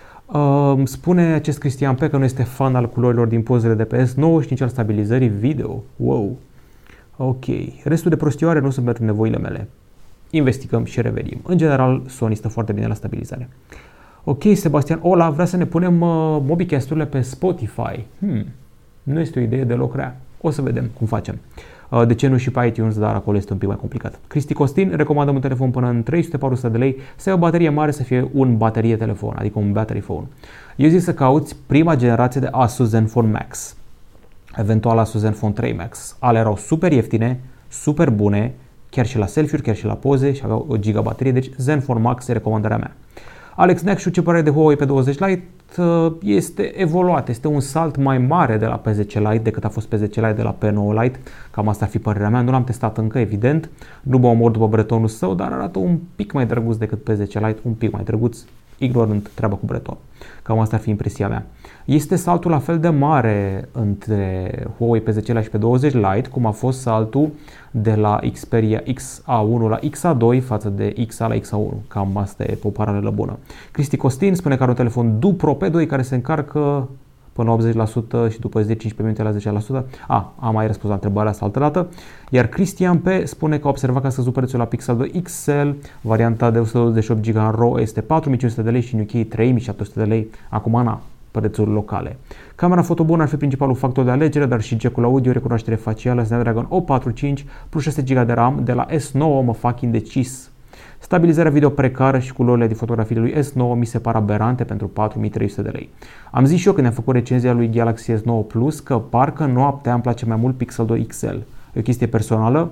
spune 0.85 1.23
acest 1.33 1.59
Cristian 1.59 1.95
Pe 1.95 2.09
că 2.09 2.17
nu 2.17 2.25
este 2.25 2.43
fan 2.43 2.75
al 2.75 2.89
culorilor 2.89 3.27
din 3.27 3.43
pozele 3.43 3.75
de 3.75 3.85
pe 3.85 4.05
S9 4.05 4.43
și 4.43 4.47
nici 4.51 4.61
al 4.61 4.69
stabilizării 4.69 5.29
video. 5.29 5.83
Wow! 5.97 6.37
Ok. 7.17 7.45
Restul 7.85 8.11
de 8.11 8.17
prostioare 8.17 8.61
nu 8.61 8.71
sunt 8.71 8.85
pentru 8.85 9.05
nevoile 9.05 9.39
mele. 9.39 9.69
Investigăm 10.31 10.85
și 10.85 11.01
revenim. 11.01 11.41
În 11.43 11.59
general, 11.59 12.03
Sony 12.07 12.35
stă 12.35 12.49
foarte 12.49 12.73
bine 12.73 12.87
la 12.87 12.95
stabilizare. 12.95 13.49
Ok, 14.25 14.43
Sebastian 14.55 14.99
Ola 15.03 15.31
vrea 15.31 15.45
să 15.45 15.57
ne 15.57 15.67
punem 15.67 16.01
uh, 16.01 16.39
Mobicast-urile 16.43 17.07
pe 17.07 17.21
Spotify. 17.21 18.05
Hmm. 18.19 18.47
Nu 19.03 19.21
este 19.21 19.39
o 19.39 19.43
idee 19.43 19.65
deloc 19.65 19.95
rea. 19.95 20.21
O 20.41 20.51
să 20.51 20.63
vedem 20.63 20.91
cum 20.99 21.07
facem. 21.07 21.35
Uh, 21.35 21.78
de 22.07 22.15
ce 22.15 22.27
nu 22.27 22.37
și 22.37 22.51
pe 22.51 22.67
iTunes, 22.67 22.99
dar 22.99 23.15
acolo 23.15 23.37
este 23.37 23.53
un 23.53 23.59
pic 23.59 23.69
mai 23.69 23.77
complicat. 23.77 24.19
Cristi 24.27 24.53
Costin, 24.53 24.93
recomandăm 24.97 25.35
un 25.35 25.41
telefon 25.41 25.71
până 25.71 25.89
în 25.89 26.03
300-400 26.03 26.71
de 26.71 26.79
lei, 26.79 26.97
să 27.17 27.29
ai 27.29 27.35
o 27.35 27.39
baterie 27.39 27.69
mare, 27.69 27.91
să 27.91 28.03
fie 28.03 28.31
un 28.33 28.57
baterie 28.57 28.97
telefon, 28.97 29.35
adică 29.39 29.59
un 29.59 29.73
battery 29.73 30.01
phone. 30.01 30.27
Eu 30.77 30.89
zic 30.89 31.01
să 31.01 31.15
cauți 31.15 31.57
prima 31.67 31.97
generație 31.97 32.41
de 32.41 32.49
Asus 32.51 32.89
Zenfone 32.89 33.31
Max, 33.31 33.77
eventual 34.57 34.99
Asus 34.99 35.21
Zenfone 35.21 35.53
3 35.53 35.73
Max. 35.73 36.17
Ale 36.19 36.39
erau 36.39 36.57
super 36.57 36.93
ieftine, 36.93 37.41
super 37.69 38.11
bune, 38.11 38.55
chiar 38.91 39.07
și 39.07 39.19
la 39.19 39.27
selfie-uri, 39.27 39.63
chiar 39.63 39.77
și 39.77 39.85
la 39.85 39.95
poze 39.95 40.33
și 40.33 40.41
aveau 40.45 40.67
o 40.69 40.77
giga 40.77 41.01
baterie, 41.01 41.33
deci 41.33 41.51
Zenfone 41.57 42.01
Max 42.01 42.29
e 42.29 42.33
recomandarea 42.33 42.77
mea. 42.77 42.93
Alex 43.61 43.83
Next, 43.83 44.11
ce 44.11 44.23
părere 44.23 44.43
de 44.43 44.51
Huawei 44.51 44.77
P20 44.77 45.05
Lite? 45.05 45.43
Uh, 45.79 46.13
este 46.23 46.81
evoluat, 46.81 47.29
este 47.29 47.49
un 47.49 47.61
salt 47.61 47.97
mai 47.97 48.19
mare 48.19 48.57
de 48.57 48.67
la 48.67 48.81
P10 48.81 49.13
Lite 49.13 49.39
decât 49.43 49.65
a 49.65 49.69
fost 49.69 49.89
P10 49.89 50.01
Lite 50.01 50.33
de 50.33 50.43
la 50.43 50.57
P9 50.57 51.03
Lite, 51.03 51.21
cam 51.51 51.69
asta 51.69 51.85
ar 51.85 51.91
fi 51.91 51.99
părerea 51.99 52.29
mea, 52.29 52.41
nu 52.41 52.51
l-am 52.51 52.65
testat 52.65 52.99
încă, 52.99 53.19
evident, 53.19 53.71
nu 54.03 54.19
mă 54.19 54.27
omor 54.27 54.51
după 54.51 54.67
bretonul 54.67 55.09
său, 55.09 55.35
dar 55.35 55.53
arată 55.53 55.79
un 55.79 55.99
pic 56.15 56.33
mai 56.33 56.47
drăguț 56.47 56.77
decât 56.77 57.11
P10 57.11 57.19
Lite, 57.19 57.59
un 57.63 57.73
pic 57.73 57.93
mai 57.93 58.03
drăguț, 58.03 58.39
ignorând 58.79 59.31
treaba 59.35 59.55
cu 59.55 59.67
breton. 59.67 59.97
Cam 60.43 60.59
asta 60.59 60.77
ar 60.77 60.83
fi 60.83 60.91
impresia 60.91 61.29
mea. 61.29 61.47
Este 61.85 62.17
saltul 62.17 62.51
la 62.51 62.59
fel 62.59 62.79
de 62.79 62.89
mare 62.89 63.69
între 63.73 64.53
Huawei 64.79 65.03
P10 65.03 65.15
Lite 65.15 65.43
și 65.43 65.49
P20 65.49 65.93
Lite, 65.93 66.29
cum 66.31 66.47
a 66.47 66.51
fost 66.51 66.81
saltul 66.81 67.31
de 67.71 67.95
la 67.95 68.21
Xperia 68.33 68.83
XA1 68.83 69.69
la 69.69 69.79
XA2 69.79 70.43
față 70.43 70.69
de 70.69 70.95
XA 71.07 71.27
la 71.27 71.35
XA1. 71.35 71.75
Cam 71.89 72.17
asta 72.17 72.43
e 72.43 72.59
o 72.63 72.69
paralelă 72.69 73.11
bună. 73.11 73.39
Cristi 73.71 73.97
Costin 73.97 74.35
spune 74.35 74.57
că 74.57 74.63
are 74.63 74.71
un 74.71 74.77
telefon 74.77 75.19
Dupro 75.19 75.57
P2 75.57 75.87
care 75.87 76.03
se 76.03 76.15
încarcă 76.15 76.89
până 77.39 77.57
80% 78.29 78.31
și 78.31 78.41
după 78.41 78.63
10-15 78.63 78.67
minute 78.97 79.23
la 79.23 79.61
10%. 79.81 79.85
A, 80.07 80.33
am 80.39 80.55
mai 80.55 80.67
răspuns 80.67 80.89
la 80.89 80.95
întrebarea 80.95 81.31
asta 81.31 81.45
altă 81.45 81.59
dată. 81.59 81.89
Iar 82.31 82.47
Cristian 82.47 82.99
P. 82.99 83.07
spune 83.25 83.59
că 83.59 83.67
a 83.67 83.71
observat 83.71 84.01
că 84.01 84.07
a 84.07 84.11
scăzut 84.11 84.33
prețul 84.33 84.59
la 84.59 84.65
Pixel 84.65 84.97
2 84.97 85.23
XL, 85.23 85.69
varianta 86.01 86.51
de 86.51 86.59
128 86.59 87.29
GB 87.29 87.37
în 87.37 87.51
RAW 87.51 87.79
este 87.79 88.01
4500 88.01 88.63
de 88.63 88.71
lei 88.71 88.81
și 88.81 88.95
în 88.95 89.01
UK 89.01 89.29
3700 89.29 89.99
de 89.99 90.05
lei. 90.05 90.31
Acum, 90.49 90.83
na, 90.83 91.01
prețuri 91.31 91.71
locale. 91.71 92.17
Camera 92.55 92.83
fotobună 92.83 93.23
ar 93.23 93.29
fi 93.29 93.37
principalul 93.37 93.75
factor 93.75 94.05
de 94.05 94.11
alegere, 94.11 94.47
dar 94.47 94.61
și 94.61 94.79
jack 94.79 94.99
audio, 94.99 95.33
recunoaștere 95.33 95.77
facială, 95.77 96.23
Snapdragon 96.23 96.67
845 96.69 97.47
plus 97.69 97.83
6 97.83 98.03
GB 98.03 98.27
de 98.27 98.33
RAM 98.33 98.61
de 98.65 98.73
la 98.73 98.87
S9 98.87 99.45
mă 99.45 99.55
fac 99.59 99.81
indecis. 99.81 100.51
Stabilizarea 100.99 101.51
video 101.51 101.69
precară 101.69 102.19
și 102.19 102.33
culorile 102.33 102.67
de 102.67 102.75
fotografii 102.75 103.17
lui 103.17 103.35
S9 103.35 103.77
mi 103.77 103.87
se 103.87 103.99
par 103.99 104.15
aberante 104.15 104.65
pentru 104.65 104.89
4300 104.89 105.63
de 105.63 105.69
lei. 105.69 105.91
Am 106.31 106.45
zis 106.45 106.61
și 106.61 106.67
eu 106.67 106.73
când 106.73 106.87
am 106.87 106.93
făcut 106.93 107.15
recenzia 107.15 107.53
lui 107.53 107.71
Galaxy 107.71 108.13
S9 108.13 108.47
Plus 108.47 108.81
că 108.81 108.99
parcă 108.99 109.45
noaptea 109.45 109.93
îmi 109.93 110.03
place 110.03 110.27
mai 110.27 110.37
mult 110.37 110.57
Pixel 110.57 110.87
2 110.87 111.07
XL. 111.07 111.27
E 111.27 111.79
o 111.79 111.81
chestie 111.81 112.07
personală, 112.07 112.71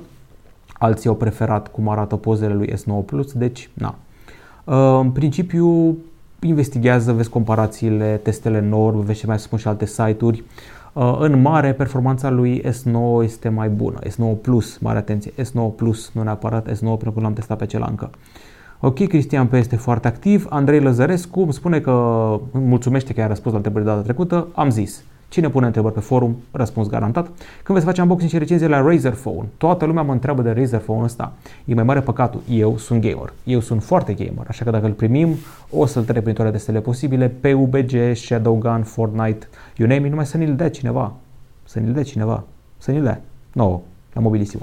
alții 0.78 1.08
au 1.08 1.14
preferat 1.14 1.68
cum 1.68 1.88
arată 1.88 2.16
pozele 2.16 2.54
lui 2.54 2.72
S9 2.72 3.04
Plus, 3.06 3.32
deci 3.32 3.70
na. 3.74 3.94
În 5.00 5.10
principiu 5.10 5.96
investigează, 6.40 7.12
vezi 7.12 7.28
comparațiile, 7.28 8.20
testele 8.22 8.60
NOR, 8.60 8.94
vezi 8.94 9.18
ce 9.18 9.26
mai 9.26 9.38
spun 9.38 9.58
și 9.58 9.68
alte 9.68 9.86
site-uri. 9.86 10.38
Uh, 10.38 10.75
în 11.18 11.40
mare, 11.40 11.72
performanța 11.72 12.30
lui 12.30 12.62
S9 12.62 13.22
este 13.22 13.48
mai 13.48 13.68
bună. 13.68 13.98
S9 14.08 14.40
Plus, 14.42 14.78
mare 14.78 14.98
atenție, 14.98 15.32
S9 15.32 15.76
Plus, 15.76 16.10
nu 16.14 16.22
neapărat 16.22 16.70
S9 16.70 16.78
pentru 16.78 17.12
că 17.12 17.20
l-am 17.20 17.32
testat 17.32 17.58
pe 17.58 17.66
cel 17.66 17.86
încă. 17.88 18.10
Ok, 18.80 19.06
Cristian 19.06 19.46
P. 19.46 19.52
este 19.52 19.76
foarte 19.76 20.08
activ. 20.08 20.46
Andrei 20.48 20.80
Lăzărescu 20.80 21.40
îmi 21.40 21.52
spune 21.52 21.80
că 21.80 21.92
mulțumește 22.52 23.12
că 23.12 23.22
a 23.22 23.26
răspuns 23.26 23.50
la 23.50 23.56
întrebări 23.56 23.84
data 23.84 24.00
trecută. 24.00 24.48
Am 24.54 24.70
zis. 24.70 25.04
Cine 25.28 25.48
pune 25.48 25.66
întrebări 25.66 25.94
pe 25.94 26.00
forum, 26.00 26.36
răspuns 26.50 26.88
garantat. 26.88 27.26
Când 27.62 27.78
veți 27.78 27.84
face 27.84 28.00
unboxing 28.00 28.30
și 28.30 28.38
recenzie 28.38 28.66
la 28.66 28.80
Razer 28.80 29.12
Phone, 29.12 29.48
toată 29.56 29.84
lumea 29.84 30.02
mă 30.02 30.12
întreabă 30.12 30.42
de 30.42 30.50
Razer 30.50 30.80
Phone 30.80 31.02
ăsta. 31.02 31.32
E 31.64 31.74
mai 31.74 31.84
mare 31.84 32.00
păcatul. 32.00 32.40
Eu 32.50 32.76
sunt 32.76 33.00
gamer. 33.00 33.32
Eu 33.44 33.60
sunt 33.60 33.82
foarte 33.82 34.12
gamer, 34.12 34.44
așa 34.48 34.64
că 34.64 34.70
dacă 34.70 34.86
îl 34.86 34.92
primim, 34.92 35.34
o 35.70 35.86
să-l 35.86 36.04
trec 36.04 36.22
prin 36.22 36.34
toate 36.34 36.50
testele 36.50 36.80
posibile, 36.80 37.28
PUBG, 37.28 38.14
Shadowgun, 38.14 38.82
Fortnite, 38.82 39.48
you 39.76 39.88
name 39.88 40.00
it, 40.04 40.10
numai 40.10 40.26
să 40.26 40.36
ni-l 40.36 40.56
dea 40.56 40.70
cineva. 40.70 41.12
Să 41.64 41.78
ni-l 41.78 41.92
dea 41.92 42.02
cineva. 42.02 42.44
Să 42.78 42.90
ni-l 42.90 43.02
dea. 43.02 43.20
No, 43.52 43.80
la 44.12 44.20
mobilissimo. 44.20 44.62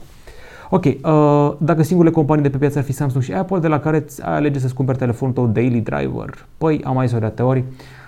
Ok, 0.70 0.86
uh, 0.86 1.54
dacă 1.58 1.84
singurele 1.84 2.16
companii 2.16 2.44
de 2.44 2.50
pe 2.50 2.58
piață 2.58 2.78
ar 2.78 2.84
fi 2.84 2.92
Samsung 2.92 3.24
și 3.24 3.34
Apple, 3.34 3.60
de 3.60 3.68
la 3.68 3.80
care 3.80 4.06
alege 4.22 4.60
să-ți 4.60 4.74
cumperi 4.74 4.98
telefonul 4.98 5.34
tău 5.34 5.48
Daily 5.48 5.82
Driver? 5.82 6.46
Păi, 6.58 6.82
am 6.84 6.94
mai 6.96 7.08
zis 7.08 7.18
o 7.18 7.28
teorii. 7.28 7.64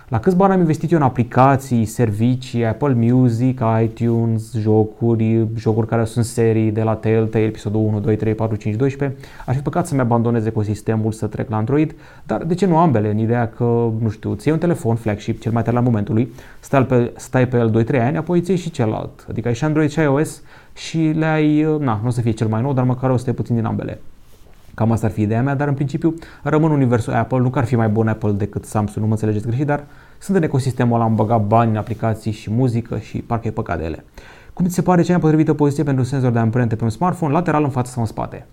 La 0.10 0.20
câți 0.20 0.36
bani 0.36 0.54
am 0.54 0.60
investit 0.60 0.92
eu 0.92 0.98
în 0.98 1.04
aplicații, 1.04 1.86
servicii, 1.86 2.66
Apple 2.66 2.94
Music, 2.94 3.62
iTunes, 3.84 4.54
jocuri, 4.58 5.48
jocuri 5.56 5.88
care 5.88 6.06
sunt 6.06 6.26
serii 6.26 6.72
de 6.72 6.82
la 6.82 6.96
Telltale, 6.96 7.44
episodul 7.44 7.82
1, 7.82 8.00
2, 8.00 8.16
3, 8.16 8.36
4, 8.36 8.56
5, 8.56 8.76
12. 8.76 9.18
Aș 9.46 9.56
fi 9.56 9.62
păcat 9.62 9.88
să-mi 9.88 10.00
abandonez 10.00 10.46
ecosistemul, 10.46 11.12
să 11.12 11.28
trec 11.28 11.50
la 11.50 11.58
Android, 11.58 11.96
dar 12.24 12.44
de 12.44 12.54
ce 12.54 12.66
nu 12.66 12.78
ambele? 12.78 13.10
În 13.10 13.18
ideea 13.18 13.50
că, 13.50 13.92
nu 14.00 14.10
știu, 14.10 14.34
ți 14.34 14.50
un 14.50 14.58
telefon 14.58 14.96
flagship, 14.96 15.42
cel 15.42 15.52
mai 15.52 15.64
tare 15.64 15.76
la 15.76 15.82
momentului, 15.82 16.32
stai 16.60 16.86
pe, 16.86 17.12
stai 17.16 17.48
pe 17.48 17.58
el 17.58 17.86
2-3 17.86 18.00
ani, 18.00 18.18
apoi 18.18 18.42
ți 18.42 18.54
și 18.54 18.72
celălalt. 18.72 19.26
Adică 19.30 19.48
ai 19.48 19.54
și 19.54 19.64
Android 19.64 19.90
și 19.90 20.00
iOS 20.00 20.42
și 20.74 21.14
le 21.16 21.26
ai, 21.26 21.62
na, 21.80 22.00
nu 22.02 22.08
o 22.08 22.10
să 22.10 22.22
fie 22.22 22.32
cel 22.32 22.48
mai 22.48 22.62
nou, 22.62 22.74
dar 22.74 22.84
măcar 22.86 23.10
o 23.10 23.18
să 23.18 23.26
te 23.26 23.34
puțin 23.34 23.56
din 23.56 23.66
ambele. 23.66 24.00
Cam 24.76 24.92
asta 24.92 25.06
ar 25.06 25.12
fi 25.12 25.22
ideea 25.22 25.42
mea, 25.42 25.56
dar 25.56 25.68
în 25.68 25.74
principiu 25.74 26.14
rămân 26.44 26.72
universul 26.72 27.14
Apple. 27.14 27.40
Nu 27.40 27.50
că 27.50 27.60
ar 27.60 27.66
fi 27.66 27.76
mai 27.76 27.90
bun 27.90 28.08
Apple 28.08 28.32
decât 28.32 28.66
Samsung, 28.66 28.98
nu 28.98 29.06
mă 29.06 29.12
înțelegeți 29.12 29.46
greșit, 29.46 29.66
dar 29.66 29.84
sunt 30.20 30.38
în 30.38 30.44
ecosistemul 30.44 30.96
ăla, 30.96 31.04
am 31.04 31.16
băgat 31.16 31.46
bani 31.48 31.72
în 31.72 31.78
aplicații 31.78 32.32
și 32.32 32.52
muzică 32.52 32.98
și 32.98 33.18
parcă 33.18 33.48
e 33.48 33.52
păcat 33.52 33.78
de 33.78 33.84
ele. 33.84 34.04
Cum 34.54 34.66
ți 34.66 34.74
se 34.74 34.82
pare 34.82 35.02
cea 35.02 35.12
mai 35.12 35.22
potrivită 35.22 35.54
poziție 35.54 35.84
pentru 35.84 36.02
un 36.02 36.08
senzor 36.08 36.32
de 36.32 36.40
amprente 36.40 36.76
pe 36.76 36.84
un 36.84 36.90
smartphone, 36.90 37.34
lateral 37.34 37.64
în 37.64 37.70
față 37.70 37.92
sau 37.92 38.02
în 38.02 38.08
spate? 38.08 38.46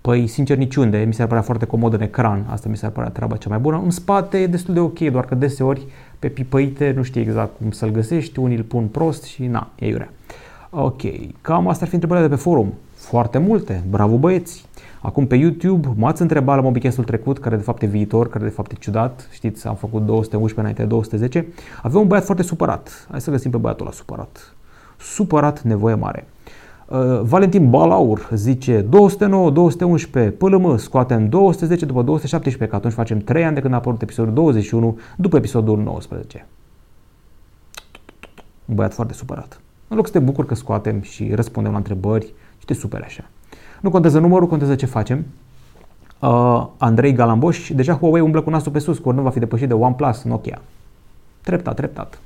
Păi, 0.00 0.26
sincer, 0.26 0.56
niciunde. 0.56 0.98
Mi 0.98 1.14
s-ar 1.14 1.26
părea 1.26 1.42
foarte 1.42 1.66
comod 1.66 1.92
în 1.92 2.00
ecran. 2.00 2.46
Asta 2.50 2.68
mi 2.68 2.76
s-ar 2.76 2.90
părea 2.90 3.10
treaba 3.10 3.36
cea 3.36 3.48
mai 3.48 3.58
bună. 3.58 3.80
În 3.84 3.90
spate 3.90 4.38
e 4.38 4.46
destul 4.46 4.74
de 4.74 4.80
ok, 4.80 4.98
doar 4.98 5.24
că 5.24 5.34
deseori 5.34 5.86
pe 6.18 6.28
pipăite 6.28 6.92
nu 6.96 7.02
știi 7.02 7.20
exact 7.20 7.56
cum 7.56 7.70
să-l 7.70 7.90
găsești, 7.90 8.38
unii 8.38 8.56
îl 8.56 8.62
pun 8.62 8.86
prost 8.86 9.24
și 9.24 9.46
na, 9.46 9.70
e 9.78 9.86
iurea. 9.86 10.10
Ok, 10.70 11.00
cam 11.40 11.68
asta 11.68 11.82
ar 11.82 11.88
fi 11.88 11.94
întrebările 11.94 12.28
de 12.28 12.34
pe 12.34 12.40
forum. 12.40 12.72
Foarte 13.04 13.38
multe, 13.38 13.84
bravo 13.90 14.18
băieți! 14.18 14.64
Acum 15.02 15.26
pe 15.26 15.34
YouTube 15.34 15.88
m-ați 15.96 16.22
întrebat 16.22 16.56
la 16.56 16.62
mobicast 16.62 17.00
trecut, 17.00 17.38
care 17.38 17.56
de 17.56 17.62
fapt 17.62 17.82
e 17.82 17.86
viitor, 17.86 18.28
care 18.28 18.44
de 18.44 18.50
fapt 18.50 18.72
e 18.72 18.74
ciudat, 18.78 19.28
știți, 19.32 19.66
am 19.66 19.74
făcut 19.74 20.04
211 20.04 20.60
înainte 20.60 20.82
de 20.82 20.88
210, 20.88 21.46
avea 21.82 22.00
un 22.00 22.06
băiat 22.06 22.24
foarte 22.24 22.42
supărat. 22.42 23.06
Hai 23.10 23.20
să 23.20 23.30
găsim 23.30 23.50
pe 23.50 23.56
băiatul 23.56 23.86
ăla 23.86 23.94
supărat. 23.94 24.54
Supărat, 24.98 25.62
nevoie 25.62 25.94
mare. 25.94 26.26
Uh, 26.88 27.20
Valentin 27.22 27.70
Balaur 27.70 28.28
zice 28.34 28.80
209, 28.80 29.50
211, 29.50 30.32
PLM, 30.32 30.76
scoatem 30.76 31.28
210 31.28 31.84
după 31.84 32.02
217, 32.02 32.70
că 32.70 32.76
atunci 32.76 32.92
facem 32.92 33.18
3 33.18 33.44
ani 33.44 33.54
de 33.54 33.60
când 33.60 33.74
a 33.74 33.76
apărut 33.76 34.02
episodul 34.02 34.32
21 34.32 34.98
după 35.16 35.36
episodul 35.36 35.78
19. 35.78 36.46
Un 38.64 38.74
băiat 38.74 38.94
foarte 38.94 39.14
supărat. 39.14 39.60
În 39.88 39.96
loc 39.96 40.06
să 40.06 40.12
te 40.12 40.18
bucur 40.18 40.46
că 40.46 40.54
scoatem 40.54 41.00
și 41.00 41.34
răspundem 41.34 41.72
la 41.72 41.78
întrebări 41.78 42.34
și 42.64 42.74
te 42.74 42.80
superi 42.80 43.04
așa. 43.04 43.24
Nu 43.80 43.90
contează 43.90 44.18
numărul, 44.18 44.48
contează 44.48 44.74
ce 44.74 44.86
facem. 44.86 45.24
Uh, 46.18 46.66
Andrei 46.76 47.12
Galamboș, 47.12 47.70
deja 47.70 47.94
Huawei 47.94 48.22
umblă 48.22 48.40
cu 48.40 48.50
nasul 48.50 48.72
pe 48.72 48.78
sus, 48.78 48.98
cu 48.98 49.10
nu 49.10 49.22
va 49.22 49.30
fi 49.30 49.38
depășit 49.38 49.68
de 49.68 49.74
OnePlus, 49.74 50.22
Nokia. 50.22 50.60
Treptat, 51.42 51.74
treptat. 51.74 52.18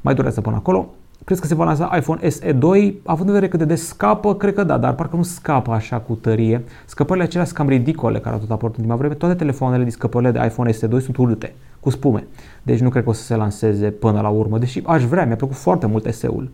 Mai 0.00 0.14
durează 0.14 0.40
până 0.40 0.56
acolo. 0.56 0.88
Crezi 1.24 1.40
că 1.40 1.46
se 1.46 1.54
va 1.54 1.64
lansa 1.64 1.96
iPhone 1.96 2.28
SE 2.28 2.52
2? 2.52 3.00
Având 3.04 3.28
în 3.28 3.34
vedere 3.34 3.50
cât 3.50 3.58
de 3.58 3.64
des 3.64 3.86
scapă, 3.86 4.34
cred 4.34 4.54
că 4.54 4.64
da, 4.64 4.78
dar 4.78 4.94
parcă 4.94 5.16
nu 5.16 5.22
scapă 5.22 5.72
așa 5.72 5.98
cu 5.98 6.14
tărie. 6.14 6.64
Scăpările 6.84 7.24
acelea 7.24 7.44
sunt 7.44 7.56
cam 7.56 7.68
ridicole 7.68 8.18
care 8.18 8.34
au 8.34 8.40
tot 8.40 8.50
apărut 8.50 8.74
în 8.74 8.80
ultima 8.80 8.98
vreme. 8.98 9.14
Toate 9.14 9.34
telefoanele 9.34 9.82
din 9.82 9.92
scăpările 9.92 10.30
de 10.30 10.44
iPhone 10.44 10.72
SE 10.72 10.86
2 10.86 11.00
sunt 11.00 11.16
urâte, 11.16 11.54
cu 11.80 11.90
spume. 11.90 12.26
Deci 12.62 12.80
nu 12.80 12.88
cred 12.88 13.02
că 13.02 13.08
o 13.08 13.12
să 13.12 13.22
se 13.22 13.36
lanseze 13.36 13.90
până 13.90 14.20
la 14.20 14.28
urmă, 14.28 14.58
deși 14.58 14.82
aș 14.86 15.04
vrea, 15.04 15.26
mi-a 15.26 15.36
plăcut 15.36 15.56
foarte 15.56 15.86
mult 15.86 16.12
SE-ul. 16.12 16.50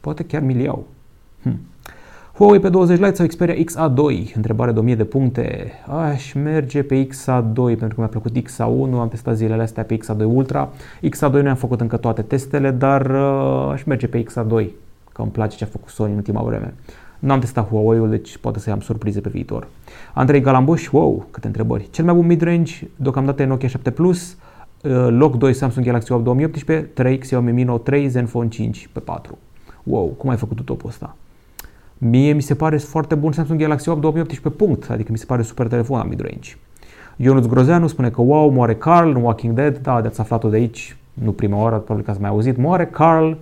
Poate 0.00 0.24
chiar 0.24 0.42
mi 0.42 0.62
iau. 0.62 0.86
Hm. 1.42 1.58
Huawei 2.38 2.60
pe 2.60 2.68
20 2.68 2.98
Lite 2.98 3.14
sau 3.14 3.26
Xperia 3.26 3.54
XA2? 3.54 4.34
Întrebare 4.34 4.72
de 4.72 4.78
1000 4.78 4.94
de 4.94 5.04
puncte. 5.04 5.72
Aș 5.86 6.32
merge 6.32 6.82
pe 6.82 7.06
XA2 7.06 7.54
pentru 7.54 7.88
că 7.88 7.94
mi-a 7.96 8.06
plăcut 8.06 8.32
XA1, 8.38 9.00
am 9.00 9.08
testat 9.08 9.36
zilele 9.36 9.62
astea 9.62 9.82
pe 9.82 9.96
XA2 9.96 10.24
Ultra. 10.24 10.68
XA2 11.02 11.42
nu 11.42 11.48
am 11.48 11.54
făcut 11.54 11.80
încă 11.80 11.96
toate 11.96 12.22
testele, 12.22 12.70
dar 12.70 13.10
uh, 13.10 13.70
aș 13.72 13.82
merge 13.82 14.06
pe 14.06 14.22
XA2, 14.22 14.66
că 15.12 15.22
îmi 15.22 15.30
place 15.30 15.56
ce 15.56 15.64
a 15.64 15.66
făcut 15.66 15.88
Sony 15.88 16.10
în 16.10 16.16
ultima 16.16 16.42
vreme. 16.42 16.74
Nu 17.18 17.32
am 17.32 17.40
testat 17.40 17.68
Huawei-ul, 17.68 18.10
deci 18.10 18.36
poate 18.36 18.58
să 18.58 18.70
am 18.70 18.80
surprize 18.80 19.20
pe 19.20 19.28
viitor. 19.28 19.66
Andrei 20.14 20.40
Galambuș, 20.40 20.88
wow, 20.90 21.26
câte 21.30 21.46
întrebări. 21.46 21.88
Cel 21.90 22.04
mai 22.04 22.14
bun 22.14 22.26
midrange, 22.26 22.88
deocamdată 22.96 23.42
e 23.42 23.46
Nokia 23.46 23.68
7 23.68 23.90
Plus, 23.90 24.36
uh, 24.82 25.06
loc 25.10 25.36
2 25.36 25.52
Samsung 25.52 25.84
Galaxy 25.84 26.12
8 26.12 26.24
2018, 26.24 26.86
3 26.86 27.18
Xiaomi 27.18 27.52
Mi 27.52 27.62
Note 27.62 27.90
3, 27.90 28.08
Zenfone 28.08 28.48
5 28.48 28.88
pe 28.92 29.00
4. 29.00 29.38
Wow, 29.82 30.06
cum 30.06 30.30
ai 30.30 30.36
făcut 30.36 30.56
tu 30.56 30.62
topul 30.62 30.88
ăsta? 30.88 31.16
Mie 32.06 32.32
mi 32.32 32.42
se 32.42 32.54
pare 32.54 32.76
foarte 32.76 33.14
bun 33.14 33.32
Samsung 33.32 33.60
Galaxy 33.60 33.88
8 33.88 34.00
2018 34.00 34.64
punct, 34.64 34.90
adică 34.90 35.12
mi 35.12 35.18
se 35.18 35.24
pare 35.24 35.42
super 35.42 35.66
telefon 35.66 35.98
la 35.98 36.04
mid-range. 36.04 36.56
Ionuț 37.16 37.46
Grozeanu 37.46 37.86
spune 37.86 38.10
că 38.10 38.20
wow, 38.20 38.50
moare 38.50 38.74
Carl 38.74 39.08
în 39.08 39.22
Walking 39.22 39.54
Dead, 39.54 39.78
da, 39.78 40.00
de-ați 40.00 40.20
aflat-o 40.20 40.48
de 40.48 40.56
aici, 40.56 40.96
nu 41.12 41.32
prima 41.32 41.56
oară, 41.56 41.76
probabil 41.76 42.04
că 42.04 42.10
ați 42.10 42.20
mai 42.20 42.30
auzit, 42.30 42.56
moare 42.56 42.86
Carl, 42.86 43.32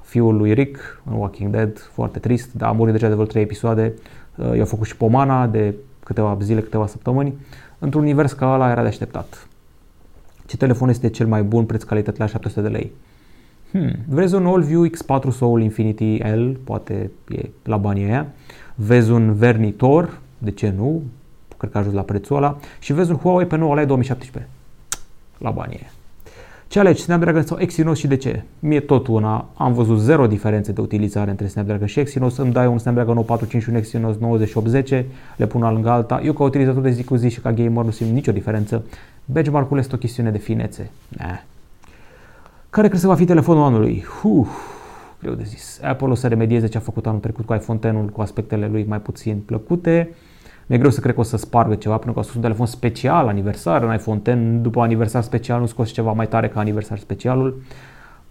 fiul 0.00 0.36
lui 0.36 0.52
Rick 0.52 1.02
în 1.10 1.16
Walking 1.16 1.50
Dead, 1.50 1.78
foarte 1.78 2.18
trist, 2.18 2.52
dar 2.52 2.68
a 2.68 2.72
murit 2.72 2.92
deja 2.92 3.08
de 3.08 3.14
vreo 3.14 3.26
3 3.26 3.42
episoade, 3.42 3.92
uh, 4.36 4.56
i-a 4.56 4.64
făcut 4.64 4.86
și 4.86 4.96
pomana 4.96 5.46
de 5.46 5.74
câteva 6.04 6.36
zile, 6.40 6.60
câteva 6.60 6.86
săptămâni, 6.86 7.34
într-un 7.78 8.02
univers 8.02 8.32
ca 8.32 8.54
ăla 8.54 8.70
era 8.70 8.82
de 8.82 8.88
așteptat. 8.88 9.48
Ce 10.46 10.56
telefon 10.56 10.88
este 10.88 11.08
cel 11.08 11.26
mai 11.26 11.42
bun 11.42 11.64
preț-calitate 11.64 12.18
la 12.18 12.26
700 12.26 12.60
de 12.60 12.68
lei? 12.68 12.92
Hmm. 13.78 13.92
Vezi 14.08 14.34
un 14.34 14.46
AllView 14.46 14.86
X4 14.86 15.28
Soul 15.30 15.62
Infinity 15.62 16.16
L, 16.16 16.58
poate 16.64 17.10
e 17.28 17.48
la 17.62 17.76
banii 17.76 18.04
aia. 18.04 18.26
Vezi 18.74 19.10
un 19.10 19.34
Vernitor, 19.34 20.18
de 20.38 20.50
ce 20.50 20.72
nu? 20.76 21.02
Cred 21.56 21.70
că 21.70 21.76
a 21.76 21.80
ajuns 21.80 21.96
la 21.96 22.02
prețul 22.02 22.36
ăla. 22.36 22.56
Și 22.78 22.92
vezi 22.92 23.10
un 23.10 23.16
Huawei 23.16 23.46
pe 23.46 23.56
9 23.56 23.84
2017, 23.84 24.50
la 25.38 25.50
banii 25.50 25.78
aia. 25.80 25.90
Ce 26.66 26.78
alegi, 26.78 27.02
Snapdragon 27.02 27.42
sau 27.42 27.58
Exynos 27.60 27.98
și 27.98 28.06
de 28.06 28.16
ce? 28.16 28.42
Mie 28.58 28.80
tot 28.80 29.06
una, 29.06 29.48
am 29.54 29.72
văzut 29.72 29.98
zero 29.98 30.26
diferențe 30.26 30.72
de 30.72 30.80
utilizare 30.80 31.30
între 31.30 31.46
Snapdragon 31.46 31.86
și 31.86 32.00
Exynos, 32.00 32.36
îmi 32.36 32.52
dai 32.52 32.66
un 32.66 32.78
Snapdragon 32.78 33.14
945 33.14 33.62
și 33.62 33.68
un 33.68 33.76
Exynos 33.76 34.16
9810, 34.16 35.06
le 35.36 35.46
pun 35.46 35.60
una 35.60 35.72
lângă 35.72 35.90
alta. 35.90 36.20
Eu 36.24 36.32
ca 36.32 36.42
utilizator 36.42 36.82
de 36.82 36.90
zi 36.90 37.04
cu 37.04 37.14
zi 37.14 37.28
și 37.28 37.40
ca 37.40 37.52
gamer 37.52 37.84
nu 37.84 37.90
simt 37.90 38.10
nicio 38.10 38.32
diferență. 38.32 38.84
Benchmark-ul 39.24 39.78
este 39.78 39.94
o 39.94 39.98
chestiune 39.98 40.30
de 40.30 40.38
finețe. 40.38 40.90
Nah, 41.08 41.40
care 42.74 42.88
crezi 42.88 43.02
că 43.02 43.08
va 43.08 43.14
fi 43.14 43.24
telefonul 43.24 43.62
anului? 43.62 44.04
Uf, 44.22 44.48
greu 45.20 45.34
de 45.34 45.42
zis. 45.42 45.80
Apple 45.82 46.06
o 46.06 46.14
să 46.14 46.28
remedieze 46.28 46.66
ce 46.66 46.76
a 46.76 46.80
făcut 46.80 47.06
anul 47.06 47.20
trecut 47.20 47.44
cu 47.44 47.54
iPhone 47.54 47.78
X-ul 47.78 48.08
cu 48.12 48.20
aspectele 48.20 48.68
lui 48.68 48.84
mai 48.88 49.00
puțin 49.00 49.42
plăcute. 49.46 50.14
Mi-e 50.66 50.78
greu 50.78 50.90
să 50.90 51.00
cred 51.00 51.14
că 51.14 51.20
o 51.20 51.22
să 51.22 51.36
spargă 51.36 51.74
ceva, 51.74 51.94
pentru 51.94 52.12
că 52.12 52.18
a 52.18 52.22
scos 52.22 52.34
un 52.34 52.42
telefon 52.42 52.66
special, 52.66 53.28
aniversar 53.28 53.82
în 53.82 53.92
iPhone 53.92 54.20
X. 54.22 54.30
După 54.62 54.80
aniversar 54.80 55.22
special 55.22 55.60
nu 55.60 55.66
scos 55.66 55.90
ceva 55.90 56.12
mai 56.12 56.28
tare 56.28 56.48
ca 56.48 56.60
aniversar 56.60 56.98
specialul. 56.98 57.62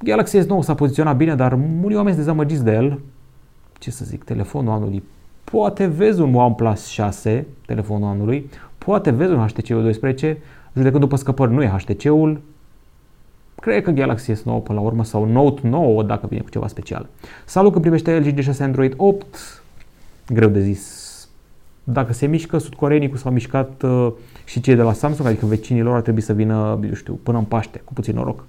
Galaxy 0.03 0.39
S9 0.39 0.59
s-a 0.59 0.73
poziționat 0.73 1.17
bine, 1.17 1.35
dar 1.35 1.55
mulți 1.55 1.95
oameni 1.95 2.15
sunt 2.15 2.25
dezamăgiți 2.25 2.63
de 2.63 2.71
el. 2.71 3.00
Ce 3.79 3.91
să 3.91 4.05
zic, 4.05 4.23
telefonul 4.23 4.73
anului. 4.73 5.03
Poate 5.43 5.85
vezi 5.85 6.21
un 6.21 6.35
OnePlus 6.35 6.85
6, 6.85 7.47
telefonul 7.65 8.07
anului, 8.07 8.50
poate 8.77 9.12
vezi 9.12 9.31
un 9.31 9.47
HTC 9.47 9.67
12, 9.67 10.38
judecând 10.75 11.01
după 11.01 11.15
scăpări 11.15 11.53
nu 11.53 11.63
e 11.63 11.67
HTC-ul, 11.67 12.41
Cred 13.63 13.84
că 13.84 13.91
Galaxy 13.91 14.32
S9 14.32 14.43
până 14.43 14.63
la 14.74 14.79
urmă 14.79 15.03
sau 15.03 15.25
Note 15.25 15.67
9 15.67 16.03
dacă 16.03 16.27
vine 16.29 16.41
cu 16.41 16.50
ceva 16.50 16.67
special. 16.67 17.10
Salut 17.46 17.74
că 17.74 17.79
privește 17.79 18.20
LG 18.20 18.39
G6 18.39 18.58
Android 18.60 18.93
8. 18.98 19.25
Greu 20.27 20.50
de 20.50 20.60
zis. 20.60 21.12
Dacă 21.84 22.13
se 22.13 22.25
mișcă 22.25 22.58
sudcoreenii 22.58 23.08
cum 23.08 23.17
s-au 23.17 23.32
mișcat 23.32 23.82
uh, 23.82 24.12
și 24.46 24.62
cei 24.62 24.75
de 24.75 24.82
la 24.82 24.93
Samsung, 24.93 25.27
adică 25.27 25.46
vecinilor 25.46 25.96
ar 25.96 26.01
trebui 26.01 26.22
să 26.22 26.34
vină, 26.34 26.79
eu 26.88 26.93
știu, 26.93 27.20
până 27.24 27.38
în 27.38 27.43
Paște, 27.43 27.82
cu 27.84 27.93
puțin 27.93 28.15
noroc. 28.15 28.46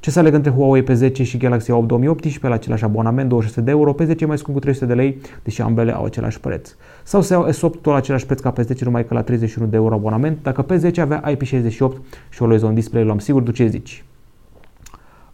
Ce 0.00 0.10
să 0.10 0.18
aleg 0.18 0.34
între 0.34 0.50
Huawei 0.50 0.82
P10 0.82 1.12
și 1.12 1.36
Galaxy 1.36 1.70
A8 1.70 1.86
2018 1.86 2.48
la 2.48 2.54
același 2.54 2.84
abonament, 2.84 3.28
200 3.28 3.60
de 3.60 3.70
euro, 3.70 3.94
P10 3.94 4.26
mai 4.26 4.38
scump 4.38 4.56
cu 4.56 4.62
300 4.62 4.86
de 4.86 4.94
lei, 4.94 5.20
deși 5.42 5.62
ambele 5.62 5.94
au 5.94 6.04
același 6.04 6.40
preț. 6.40 6.74
Sau 7.02 7.20
să 7.20 7.32
iau 7.32 7.48
S8 7.48 7.60
tot 7.60 7.84
la 7.84 7.94
același 7.94 8.26
preț 8.26 8.40
ca 8.40 8.52
P10, 8.52 8.78
numai 8.78 9.06
că 9.06 9.14
la 9.14 9.22
31 9.22 9.68
de 9.68 9.76
euro 9.76 9.94
abonament. 9.94 10.38
Dacă 10.42 10.66
P10 10.66 10.96
avea 10.96 11.22
IP68 11.32 11.92
și 12.28 12.42
Always 12.42 12.62
On 12.62 12.74
Display, 12.74 13.04
luam 13.04 13.18
sigur, 13.18 13.42
tu 13.42 13.50
ce 13.50 13.66
zici? 13.66 14.04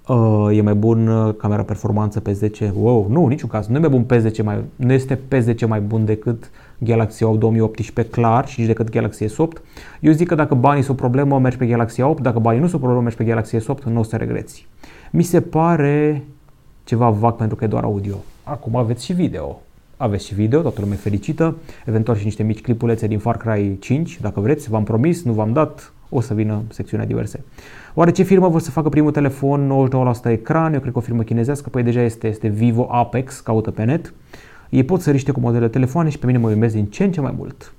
Uh, 0.09 0.57
e 0.57 0.61
mai 0.61 0.75
bun 0.75 1.09
uh, 1.09 1.35
camera 1.35 1.63
performanță 1.63 2.21
pe 2.21 2.33
10. 2.33 2.73
Wow, 2.77 3.07
nu, 3.11 3.27
niciun 3.27 3.49
caz. 3.49 3.67
Nu 3.67 3.77
e 3.77 3.79
mai 3.79 3.89
bun 3.89 4.03
pe 4.03 4.19
10 4.19 4.43
mai, 4.43 4.65
nu 4.77 4.93
este 4.93 5.17
pe 5.29 5.41
10 5.41 5.67
mai 5.67 5.81
bun 5.81 6.05
decât 6.05 6.51
Galaxy 6.79 7.23
8 7.23 7.39
2018 7.39 8.15
clar 8.15 8.49
și 8.49 8.63
decât 8.63 8.91
Galaxy 8.91 9.25
S8. 9.25 9.63
Eu 10.01 10.13
zic 10.13 10.29
că 10.29 10.35
dacă 10.35 10.55
banii 10.55 10.83
sunt 10.83 10.99
o 10.99 11.01
problemă, 11.01 11.39
mergi 11.39 11.59
pe 11.59 11.67
Galaxy 11.67 12.01
8, 12.01 12.23
dacă 12.23 12.39
banii 12.39 12.61
nu 12.61 12.67
sunt 12.67 12.77
o 12.77 12.85
problemă, 12.85 13.03
mergi 13.03 13.19
pe 13.19 13.25
Galaxy 13.25 13.57
S8, 13.57 13.83
nu 13.85 13.99
o 13.99 14.03
să 14.03 14.17
regreți. 14.17 14.67
Mi 15.11 15.23
se 15.23 15.41
pare 15.41 16.25
ceva 16.85 17.11
vag 17.11 17.35
pentru 17.35 17.57
că 17.57 17.65
e 17.65 17.67
doar 17.67 17.85
audio. 17.85 18.17
Acum 18.45 18.77
aveți 18.77 19.05
și 19.05 19.13
video. 19.13 19.61
Aveți 19.97 20.27
și 20.27 20.35
video, 20.35 20.61
toată 20.61 20.81
lumea 20.81 20.97
fericită, 20.97 21.57
eventual 21.87 22.17
și 22.17 22.25
niște 22.25 22.43
mici 22.43 22.61
clipulețe 22.61 23.07
din 23.07 23.19
Far 23.19 23.37
Cry 23.37 23.79
5, 23.79 24.21
dacă 24.21 24.41
vreți, 24.41 24.71
v-am 24.71 24.85
promis, 24.85 25.25
nu 25.25 25.33
v-am 25.33 25.53
dat, 25.53 25.93
o 26.09 26.21
să 26.21 26.35
vină 26.35 26.63
secțiunea 26.69 27.07
diverse. 27.07 27.45
Oare 27.95 28.11
ce 28.11 28.23
firmă 28.23 28.49
vor 28.49 28.61
să 28.61 28.71
facă 28.71 28.89
primul 28.89 29.11
telefon 29.11 29.89
99% 30.27 30.31
ecran? 30.31 30.75
Eu 30.75 30.81
cred 30.81 30.93
că 30.93 30.99
o 30.99 31.03
firmă 31.03 31.23
chinezească, 31.23 31.69
păi 31.69 31.83
deja 31.83 32.03
este, 32.03 32.29
este 32.29 32.49
Vivo 32.49 32.87
Apex, 32.91 33.41
caută 33.41 33.71
pe 33.71 33.85
net. 33.85 34.13
Ei 34.69 34.85
pot 34.85 35.01
să 35.01 35.11
riște 35.11 35.33
cu 35.33 35.41
modele 35.41 35.69
telefoane 35.69 36.09
și 36.09 36.19
pe 36.19 36.27
mine 36.27 36.39
mă 36.39 36.51
iubesc 36.51 36.75
din 36.75 36.87
ce 36.87 37.05
în 37.05 37.13
ce 37.13 37.21
mai 37.21 37.35
mult. 37.37 37.73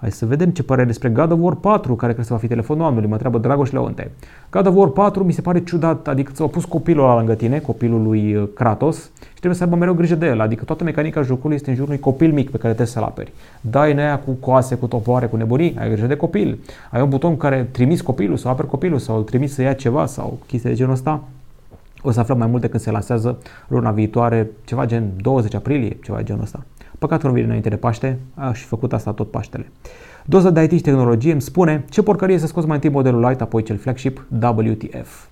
Hai 0.00 0.10
să 0.10 0.26
vedem 0.26 0.50
ce 0.50 0.62
părere 0.62 0.86
despre 0.86 1.08
God 1.08 1.30
of 1.30 1.38
War 1.40 1.54
4, 1.54 1.94
care 1.96 2.12
cred 2.12 2.24
să 2.24 2.32
va 2.32 2.38
fi 2.38 2.46
telefonul 2.46 2.84
anului, 2.84 3.06
mă 3.06 3.12
întreabă 3.12 3.38
Dragoș 3.38 3.70
Leonte. 3.70 4.10
God 4.50 4.66
of 4.66 4.74
War 4.76 4.88
4 4.88 5.24
mi 5.24 5.32
se 5.32 5.40
pare 5.40 5.64
ciudat, 5.64 6.08
adică 6.08 6.32
ți-au 6.34 6.48
pus 6.48 6.64
copilul 6.64 7.04
ăla 7.04 7.16
lângă 7.16 7.34
tine, 7.34 7.58
copilul 7.58 8.02
lui 8.02 8.34
uh, 8.34 8.48
Kratos, 8.54 8.96
și 9.20 9.36
trebuie 9.36 9.54
să 9.54 9.62
aibă 9.62 9.76
mereu 9.76 9.94
grijă 9.94 10.14
de 10.14 10.26
el, 10.26 10.40
adică 10.40 10.64
toată 10.64 10.84
mecanica 10.84 11.22
jocului 11.22 11.56
este 11.56 11.68
în 11.70 11.74
jurul 11.74 11.90
unui 11.90 12.02
copil 12.02 12.32
mic 12.32 12.44
pe 12.50 12.56
care 12.56 12.66
trebuie 12.66 12.86
să-l 12.86 13.02
aperi. 13.02 13.32
Dai 13.60 13.92
în 13.92 13.98
aia 13.98 14.18
cu 14.18 14.30
coase, 14.30 14.74
cu 14.74 14.86
topoare, 14.86 15.26
cu 15.26 15.36
nebunii, 15.36 15.76
ai 15.78 15.88
grijă 15.90 16.06
de 16.06 16.16
copil. 16.16 16.58
Ai 16.90 17.02
un 17.02 17.08
buton 17.08 17.36
care 17.36 17.68
trimis 17.70 18.00
copilul 18.00 18.36
sau 18.36 18.50
aperi 18.50 18.68
copilul 18.68 18.98
sau 18.98 19.16
îl 19.16 19.22
trimis 19.22 19.54
să 19.54 19.62
ia 19.62 19.72
ceva 19.72 20.06
sau 20.06 20.38
chestii 20.46 20.68
de 20.68 20.76
genul 20.76 20.92
ăsta. 20.92 21.22
O 22.02 22.10
să 22.10 22.20
aflăm 22.20 22.38
mai 22.38 22.46
multe 22.46 22.68
când 22.68 22.82
se 22.82 22.90
lansează 22.90 23.38
luna 23.68 23.90
viitoare, 23.90 24.50
ceva 24.64 24.86
gen 24.86 25.10
20 25.20 25.54
aprilie, 25.54 25.96
ceva 26.02 26.16
de 26.16 26.22
genul 26.22 26.42
ăsta. 26.42 26.64
Păcat 27.00 27.20
că 27.20 27.26
nu 27.26 27.32
vine 27.32 27.46
înainte 27.46 27.68
de 27.68 27.76
Paște, 27.76 28.18
a 28.34 28.52
și 28.52 28.64
făcut 28.64 28.92
asta 28.92 29.12
tot 29.12 29.30
Paștele. 29.30 29.70
Doza 30.26 30.50
de 30.50 30.62
IT 30.62 30.70
și 30.70 30.80
tehnologie 30.80 31.32
îmi 31.32 31.40
spune 31.40 31.84
ce 31.90 32.02
porcărie 32.02 32.38
să 32.38 32.46
scoți 32.46 32.66
mai 32.66 32.74
întâi 32.74 32.90
modelul 32.90 33.28
Lite, 33.28 33.42
apoi 33.42 33.62
cel 33.62 33.78
flagship 33.78 34.26
WTF. 34.42 35.26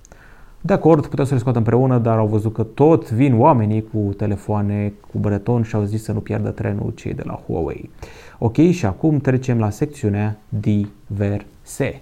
De 0.60 0.72
acord, 0.72 1.06
putem 1.06 1.24
să 1.24 1.32
le 1.32 1.40
scoată 1.40 1.58
împreună, 1.58 1.98
dar 1.98 2.18
au 2.18 2.26
văzut 2.26 2.52
că 2.52 2.62
tot 2.62 3.10
vin 3.10 3.38
oamenii 3.38 3.82
cu 3.82 4.14
telefoane 4.16 4.92
cu 5.10 5.18
breton 5.18 5.62
și 5.62 5.74
au 5.74 5.84
zis 5.84 6.02
să 6.02 6.12
nu 6.12 6.20
pierdă 6.20 6.50
trenul 6.50 6.92
cei 6.94 7.14
de 7.14 7.22
la 7.24 7.42
Huawei. 7.46 7.90
Ok, 8.38 8.56
și 8.56 8.86
acum 8.86 9.18
trecem 9.18 9.58
la 9.58 9.70
secțiunea 9.70 10.38
diverse. 10.48 12.00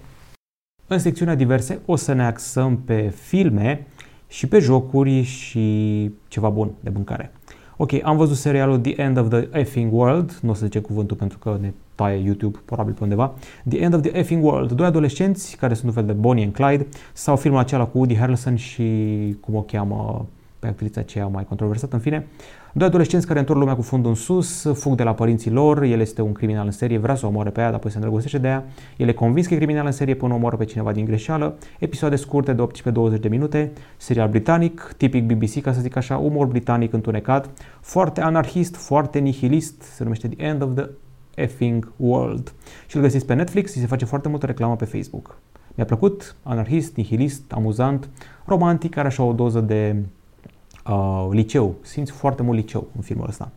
În 0.87 0.99
secțiunea 0.99 1.35
diverse 1.35 1.79
o 1.85 1.95
să 1.95 2.13
ne 2.13 2.25
axăm 2.25 2.77
pe 2.77 3.13
filme 3.15 3.87
și 4.27 4.47
pe 4.47 4.59
jocuri 4.59 5.21
și 5.21 6.11
ceva 6.27 6.49
bun 6.49 6.71
de 6.79 6.89
mâncare. 6.89 7.31
Ok, 7.79 7.91
am 8.03 8.17
văzut 8.17 8.35
serialul 8.35 8.79
The 8.79 9.01
End 9.01 9.17
of 9.17 9.29
the 9.29 9.47
Effing 9.51 9.93
World, 9.93 10.39
nu 10.41 10.49
o 10.49 10.53
să 10.53 10.65
zice 10.65 10.79
cuvântul 10.79 11.17
pentru 11.17 11.37
că 11.37 11.57
ne 11.61 11.73
taie 11.95 12.23
YouTube, 12.23 12.57
probabil 12.65 12.93
pe 12.93 13.03
undeva. 13.03 13.33
The 13.69 13.79
End 13.79 13.93
of 13.93 14.01
the 14.01 14.17
Effing 14.17 14.43
World, 14.43 14.71
doi 14.71 14.85
adolescenți 14.85 15.55
care 15.55 15.73
sunt 15.73 15.87
un 15.87 15.93
fel 15.93 16.05
de 16.05 16.11
Bonnie 16.11 16.43
and 16.43 16.53
Clyde, 16.53 16.87
sau 17.13 17.35
filmul 17.35 17.59
acela 17.59 17.85
cu 17.85 17.97
Woody 17.97 18.17
Harrelson 18.17 18.55
și 18.55 18.83
cum 19.39 19.55
o 19.55 19.61
cheamă 19.61 20.25
pe 20.59 20.67
actrița 20.67 20.99
aceea 20.99 21.27
mai 21.27 21.45
controversată, 21.45 21.95
în 21.95 22.01
fine. 22.01 22.27
Doi 22.77 22.87
adolescenți 22.87 23.27
care 23.27 23.39
întorc 23.39 23.59
lumea 23.59 23.75
cu 23.75 23.81
fundul 23.81 24.09
în 24.09 24.15
sus, 24.15 24.71
fug 24.73 24.95
de 24.95 25.03
la 25.03 25.13
părinții 25.13 25.51
lor, 25.51 25.81
el 25.81 25.99
este 25.99 26.21
un 26.21 26.31
criminal 26.31 26.65
în 26.65 26.71
serie, 26.71 26.97
vrea 26.97 27.15
să 27.15 27.25
o 27.25 27.29
omoare 27.29 27.49
pe 27.49 27.59
ea, 27.59 27.65
dar 27.65 27.75
apoi 27.75 27.89
se 27.89 27.95
îndrăgostește 27.97 28.37
de 28.37 28.47
ea, 28.47 28.65
el 28.97 29.07
e 29.07 29.13
convins 29.13 29.47
că 29.47 29.53
e 29.53 29.57
criminal 29.57 29.85
în 29.85 29.91
serie 29.91 30.15
până 30.15 30.33
omoară 30.33 30.55
pe 30.55 30.65
cineva 30.65 30.91
din 30.91 31.05
greșeală, 31.05 31.57
episoade 31.79 32.15
scurte 32.15 32.53
de 32.53 32.67
18-20 33.17 33.19
de 33.19 33.27
minute, 33.27 33.71
serial 33.97 34.29
britanic, 34.29 34.93
tipic 34.97 35.33
BBC, 35.33 35.61
ca 35.61 35.73
să 35.73 35.81
zic 35.81 35.95
așa, 35.95 36.17
umor 36.17 36.45
britanic 36.45 36.93
întunecat, 36.93 37.49
foarte 37.81 38.21
anarhist, 38.21 38.75
foarte 38.75 39.19
nihilist, 39.19 39.81
se 39.81 40.03
numește 40.03 40.27
The 40.27 40.45
End 40.45 40.61
of 40.61 40.69
the 40.75 40.89
Effing 41.35 41.91
World. 41.95 42.53
Și 42.87 42.95
îl 42.95 43.01
găsiți 43.01 43.25
pe 43.25 43.33
Netflix 43.33 43.71
și 43.71 43.79
se 43.79 43.85
face 43.85 44.05
foarte 44.05 44.29
multă 44.29 44.45
reclamă 44.45 44.75
pe 44.75 44.85
Facebook. 44.85 45.37
Mi-a 45.75 45.85
plăcut, 45.85 46.35
anarhist, 46.43 46.95
nihilist, 46.95 47.51
amuzant, 47.51 48.09
romantic, 48.45 48.97
are 48.97 49.07
așa 49.07 49.23
o 49.23 49.33
doză 49.33 49.59
de 49.59 49.95
uh, 50.89 51.27
liceu. 51.31 51.75
Simți 51.81 52.11
foarte 52.11 52.43
mult 52.43 52.57
liceu 52.57 52.87
în 52.95 53.01
filmul 53.01 53.27
ăsta. 53.27 53.51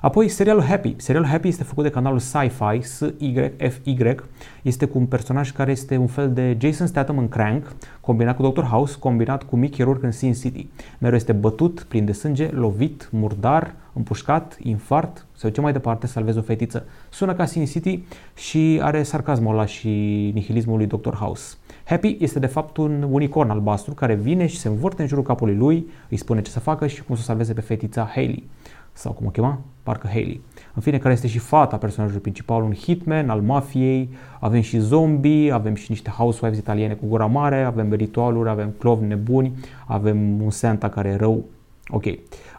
Apoi, 0.00 0.28
serialul 0.28 0.62
Happy. 0.62 0.94
Serialul 0.96 1.28
Happy 1.28 1.48
este 1.48 1.64
făcut 1.64 1.84
de 1.84 1.90
canalul 1.90 2.18
Sci-Fi, 2.18 2.80
S-Y-F-Y. 2.80 4.14
Este 4.62 4.86
cu 4.86 4.98
un 4.98 5.06
personaj 5.06 5.52
care 5.52 5.70
este 5.70 5.96
un 5.96 6.06
fel 6.06 6.32
de 6.32 6.56
Jason 6.60 6.86
Statham 6.86 7.18
în 7.18 7.28
Crank, 7.28 7.74
combinat 8.00 8.36
cu 8.36 8.48
Dr. 8.48 8.62
House, 8.62 8.96
combinat 8.98 9.42
cu 9.42 9.56
Mickey 9.56 9.84
Rourke 9.84 10.06
în 10.06 10.12
Sin 10.12 10.32
City. 10.32 10.68
Mereu 10.98 11.16
este 11.16 11.32
bătut, 11.32 11.82
plin 11.88 12.04
de 12.04 12.12
sânge, 12.12 12.50
lovit, 12.50 13.08
murdar, 13.12 13.74
împușcat, 13.92 14.56
infart, 14.62 15.26
sau 15.32 15.50
ce 15.50 15.60
mai 15.60 15.72
departe, 15.72 16.06
salvezi 16.06 16.38
o 16.38 16.42
fetiță. 16.42 16.86
Sună 17.10 17.34
ca 17.34 17.44
Sin 17.44 17.64
City 17.64 18.04
și 18.34 18.78
are 18.82 19.02
sarcasmul 19.02 19.52
ăla 19.52 19.66
și 19.66 19.88
nihilismul 20.34 20.76
lui 20.76 20.86
Dr. 20.86 21.14
House. 21.14 21.56
Happy 21.88 22.16
este 22.20 22.38
de 22.38 22.46
fapt 22.46 22.76
un 22.76 23.06
unicorn 23.10 23.50
albastru 23.50 23.94
care 23.94 24.14
vine 24.14 24.46
și 24.46 24.58
se 24.58 24.68
învârte 24.68 25.02
în 25.02 25.08
jurul 25.08 25.24
capului 25.24 25.54
lui, 25.54 25.88
îi 26.08 26.16
spune 26.16 26.42
ce 26.42 26.50
să 26.50 26.60
facă 26.60 26.86
și 26.86 27.02
cum 27.02 27.16
să 27.16 27.22
salveze 27.22 27.52
pe 27.52 27.60
fetița 27.60 28.10
Hailey 28.14 28.48
sau 28.92 29.12
cum 29.12 29.26
o 29.26 29.30
chema? 29.30 29.60
Parcă 29.82 30.06
Haley. 30.06 30.40
În 30.74 30.82
fine, 30.82 30.98
care 30.98 31.14
este 31.14 31.26
și 31.26 31.38
fata 31.38 31.76
personajului 31.76 32.20
principal, 32.20 32.62
un 32.62 32.72
hitman 32.72 33.30
al 33.30 33.40
mafiei, 33.40 34.08
avem 34.40 34.60
și 34.60 34.78
zombie, 34.78 35.52
avem 35.52 35.74
și 35.74 35.86
niște 35.88 36.10
housewives 36.10 36.58
italiene 36.58 36.94
cu 36.94 37.06
gura 37.06 37.26
mare, 37.26 37.62
avem 37.62 37.92
ritualuri, 37.92 38.48
avem 38.48 38.74
clovi 38.78 39.04
nebuni, 39.04 39.52
avem 39.86 40.42
un 40.42 40.50
Santa 40.50 40.88
care 40.88 41.08
e 41.08 41.16
rău. 41.16 41.44
Ok. 41.88 42.04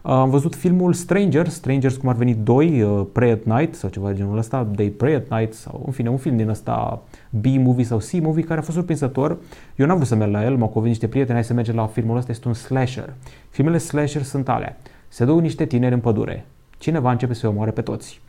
Am 0.02 0.30
văzut 0.30 0.56
filmul 0.56 0.94
Strangers, 0.94 1.54
Strangers 1.54 1.98
cum 1.98 2.10
ar 2.10 2.16
veni 2.16 2.34
2, 2.34 2.82
uh, 2.82 3.06
Pray 3.12 3.32
at 3.32 3.44
Night 3.44 3.76
sau 3.76 3.90
ceva 3.90 4.10
de 4.10 4.16
genul 4.16 4.38
ăsta, 4.38 4.68
They 4.76 4.90
Pray 4.90 5.14
at 5.14 5.30
Night 5.30 5.54
sau 5.54 5.84
în 5.86 5.92
fine 5.92 6.10
un 6.10 6.18
film 6.18 6.38
din 6.38 6.50
ăsta 6.50 7.02
B-movie 7.30 7.86
sau 7.86 7.98
C-movie 7.98 8.44
care 8.44 8.60
a 8.60 8.64
fost 8.64 8.78
surprinzător. 8.78 9.38
Eu 9.76 9.86
n-am 9.86 9.96
vrut 9.96 10.08
să 10.08 10.16
merg 10.16 10.32
la 10.32 10.44
el, 10.44 10.56
m-au 10.56 10.68
convins 10.68 10.94
niște 10.94 11.08
prieteni, 11.08 11.34
hai 11.34 11.44
să 11.44 11.54
mergem 11.54 11.76
la 11.76 11.88
filmul 11.88 12.18
ăsta, 12.18 12.32
este 12.32 12.48
un 12.48 12.54
slasher. 12.54 13.14
Filmele 13.50 13.78
slasher 13.78 14.22
sunt 14.22 14.50
alea 14.50 14.78
se 15.08 15.26
duc 15.26 15.40
niște 15.40 15.66
tineri 15.66 15.94
în 15.94 16.00
pădure. 16.00 16.46
Cineva 16.78 17.12
începe 17.12 17.34
să-i 17.34 17.50
omoare 17.50 17.72
pe 17.72 17.82
toți. 17.82 18.22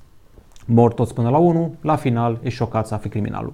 Mor 0.70 0.92
toți 0.92 1.14
până 1.14 1.28
la 1.28 1.37
unul, 1.37 1.70
la 1.81 1.96
final 1.96 2.38
e 2.42 2.48
șocat 2.48 2.87
să 2.87 2.94
afle 2.94 3.09
criminalul. 3.09 3.52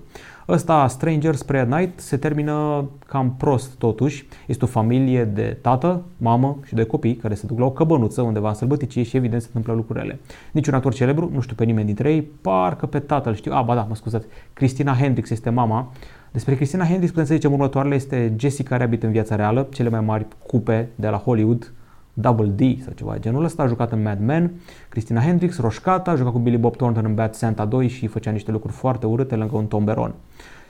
Ăsta, 0.49 0.89
Strangers 0.89 1.39
Spray 1.39 1.61
at 1.61 1.69
Night, 1.69 2.01
se 2.01 2.17
termină 2.17 2.85
cam 3.07 3.35
prost 3.39 3.75
totuși. 3.75 4.27
Este 4.47 4.65
o 4.65 4.69
familie 4.69 5.25
de 5.25 5.59
tată, 5.61 6.03
mamă 6.17 6.59
și 6.65 6.75
de 6.75 6.85
copii 6.85 7.17
care 7.17 7.35
se 7.35 7.47
duc 7.47 7.59
la 7.59 7.65
o 7.65 7.71
căbănuță 7.71 8.23
undeva 8.23 8.49
în 8.49 8.55
sălbăticie 8.55 9.03
și 9.03 9.17
evident 9.17 9.41
se 9.43 9.47
întâmplă 9.47 9.73
lucrurile. 9.73 10.21
Niciun 10.53 10.75
actor 10.75 10.95
celebru, 10.95 11.31
nu 11.33 11.41
știu 11.41 11.55
pe 11.55 11.65
nimeni 11.65 11.87
dintre 11.87 12.13
ei, 12.13 12.23
parcă 12.23 12.87
pe 12.87 12.99
tatăl 12.99 13.35
știu. 13.35 13.53
A, 13.53 13.63
ba 13.63 13.75
da, 13.75 13.87
mă 13.89 13.95
scuzați, 13.95 14.27
Cristina 14.53 14.95
Hendricks 14.95 15.31
este 15.31 15.51
mama. 15.51 15.93
Despre 16.33 16.55
Cristina 16.55 16.85
Hendricks 16.85 17.11
putem 17.11 17.27
să 17.27 17.35
zicem 17.35 17.53
următoarele, 17.53 17.95
este 17.95 18.35
Jessica 18.39 18.77
Rabbit 18.77 19.03
în 19.03 19.11
viața 19.11 19.35
reală, 19.37 19.67
cele 19.73 19.89
mai 19.89 20.01
mari 20.01 20.27
cupe 20.47 20.89
de 20.95 21.09
la 21.09 21.17
Hollywood, 21.17 21.73
Double 22.15 22.47
D 22.47 22.83
sau 22.83 22.93
ceva 22.95 23.19
genul 23.19 23.45
ăsta, 23.45 23.63
a 23.63 23.67
jucat 23.67 23.93
în 23.93 24.03
Mad 24.03 24.21
Men, 24.21 24.53
Christina 24.89 25.21
Hendricks, 25.21 25.59
roșcată, 25.59 26.11
a 26.11 26.15
jucat 26.15 26.33
cu 26.33 26.39
Billy 26.39 26.57
Bob 26.57 26.77
Thornton 26.77 27.05
în 27.05 27.15
Bad 27.15 27.35
Santa 27.35 27.65
2 27.65 27.89
și 27.89 28.07
făcea 28.07 28.31
niște 28.31 28.51
lucruri 28.51 28.75
foarte 28.75 29.07
urâte 29.07 29.35
lângă 29.35 29.57
un 29.57 29.67
tomberon. 29.67 30.15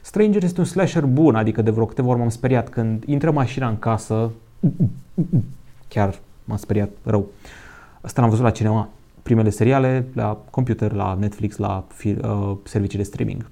Stranger 0.01 0.43
este 0.43 0.61
un 0.61 0.67
slasher 0.67 1.05
bun, 1.05 1.35
adică 1.35 1.63
de 1.63 1.71
vreo 1.71 1.87
câteva 1.87 2.09
ori 2.09 2.19
m-am 2.19 2.29
speriat 2.29 2.69
când 2.69 3.05
intră 3.07 3.31
mașina 3.31 3.69
în 3.69 3.79
casă, 3.79 4.31
chiar 5.89 6.19
m-am 6.45 6.57
speriat 6.57 6.91
rău. 7.03 7.27
Asta 8.01 8.21
l-am 8.21 8.31
văzut 8.31 8.45
la 8.45 8.51
cinema, 8.51 8.89
primele 9.23 9.51
seriale, 9.51 10.07
la 10.13 10.39
computer, 10.51 10.93
la 10.93 11.17
Netflix, 11.21 11.57
la 11.57 11.85
uh, 12.05 12.57
servicii 12.65 12.99
de 12.99 13.05
streaming. 13.05 13.51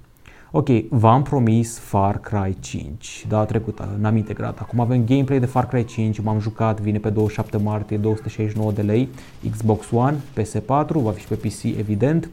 Ok, 0.55 0.67
v-am 0.89 1.21
promis 1.21 1.77
Far 1.79 2.19
Cry 2.19 2.57
5 2.59 3.25
data 3.27 3.45
trecută, 3.45 3.97
n-am 3.99 4.15
integrat. 4.15 4.59
Acum 4.59 4.79
avem 4.79 5.05
gameplay 5.05 5.39
de 5.39 5.45
Far 5.45 5.67
Cry 5.67 5.85
5, 5.85 6.19
m-am 6.19 6.39
jucat, 6.39 6.79
vine 6.79 6.97
pe 6.97 7.09
27 7.09 7.57
martie, 7.57 7.97
269 7.97 8.71
de 8.71 8.81
lei, 8.81 9.09
Xbox 9.51 9.91
One, 9.91 10.17
PS4, 10.37 10.87
va 10.91 11.11
fi 11.11 11.19
și 11.19 11.27
pe 11.27 11.35
PC 11.35 11.63
evident. 11.63 12.29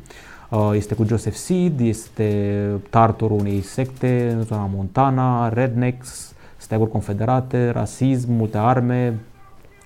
Uh, 0.51 0.71
este 0.75 0.95
cu 0.95 1.05
Joseph 1.05 1.37
Seed, 1.37 1.81
este 1.81 2.59
tartorul 2.91 3.39
unei 3.39 3.61
secte 3.61 4.35
în 4.37 4.43
zona 4.43 4.71
Montana, 4.75 5.49
Rednecks, 5.49 6.35
steaguri 6.57 6.91
confederate, 6.91 7.71
rasism, 7.71 8.33
multe 8.33 8.59
arme, 8.59 9.19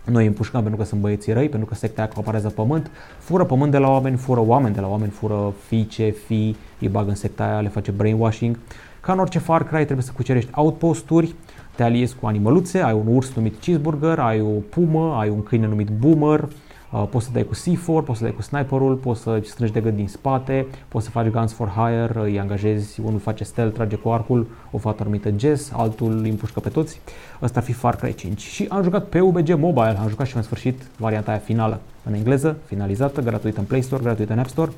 noi 0.05 0.27
împușcăm 0.27 0.61
pentru 0.61 0.81
că 0.81 0.87
sunt 0.87 1.01
băieții 1.01 1.33
răi, 1.33 1.49
pentru 1.49 1.68
că 1.68 1.75
secta 1.75 2.03
acaparează 2.03 2.49
pământ, 2.49 2.90
fură 3.18 3.44
pământ 3.44 3.70
de 3.70 3.79
la 3.79 3.88
oameni, 3.88 4.16
fură 4.16 4.40
oameni 4.40 4.75
de 4.75 4.81
la 4.81 4.88
oameni, 4.88 5.11
fură 5.11 5.53
fiice, 5.66 6.11
fii, 6.11 6.57
îi 6.81 6.89
bagă 6.89 7.09
în 7.09 7.15
secta 7.15 7.45
aia, 7.45 7.61
le 7.61 7.69
face 7.69 7.91
brainwashing. 7.91 8.59
Ca 9.01 9.13
în 9.13 9.19
orice 9.19 9.39
Far 9.39 9.65
Cry 9.65 9.85
trebuie 9.85 10.05
să 10.05 10.13
cucerești 10.15 10.51
outposturi, 10.55 11.35
te 11.75 11.83
aliezi 11.83 12.17
cu 12.21 12.27
animăluțe, 12.27 12.79
ai 12.83 12.93
un 12.93 13.15
urs 13.15 13.35
numit 13.35 13.61
cheeseburger, 13.61 14.19
ai 14.19 14.41
o 14.41 14.61
pumă, 14.71 15.17
ai 15.21 15.29
un 15.29 15.43
câine 15.43 15.67
numit 15.67 15.89
boomer, 15.89 16.49
Uh, 16.95 17.05
poți 17.11 17.25
să 17.25 17.31
dai 17.33 17.43
cu 17.43 17.55
C4, 17.55 18.05
poți 18.05 18.19
să 18.19 18.25
dai 18.25 18.35
cu 18.35 18.43
sniperul, 18.43 18.95
poți 18.95 19.21
să 19.21 19.41
strângi 19.43 19.73
de 19.73 19.81
gât 19.81 19.95
din 19.95 20.09
spate, 20.09 20.67
poți 20.89 21.05
să 21.05 21.11
faci 21.11 21.27
guns 21.27 21.53
for 21.53 21.69
hire, 21.69 22.21
îi 22.21 22.41
angajezi, 22.41 23.01
unul 23.01 23.19
face 23.19 23.45
stealth, 23.45 23.75
trage 23.75 23.97
cu 23.97 24.09
arcul, 24.09 24.47
o 24.71 24.79
fată 24.79 25.05
numită 25.05 25.31
Jess, 25.37 25.73
altul 25.73 26.21
îi 26.23 26.31
împușcă 26.31 26.61
pe 26.61 26.69
toți. 26.69 27.01
Ăsta 27.43 27.59
ar 27.59 27.65
fi 27.65 27.73
Far 27.73 27.97
Cry 27.97 28.15
5. 28.15 28.41
Și 28.41 28.67
am 28.69 28.83
jucat 28.83 29.05
pe 29.05 29.21
UBG 29.21 29.55
Mobile, 29.55 29.99
am 30.01 30.09
jucat 30.09 30.27
și 30.27 30.37
în 30.37 30.43
sfârșit 30.43 30.83
varianta 30.97 31.31
aia 31.31 31.41
finală 31.41 31.81
în 32.05 32.15
engleză, 32.15 32.57
finalizată, 32.65 33.21
gratuită 33.21 33.59
în 33.59 33.67
Play 33.67 33.83
Store, 33.83 34.03
gratuită 34.03 34.33
în 34.33 34.39
App 34.39 34.49
Store 34.49 34.71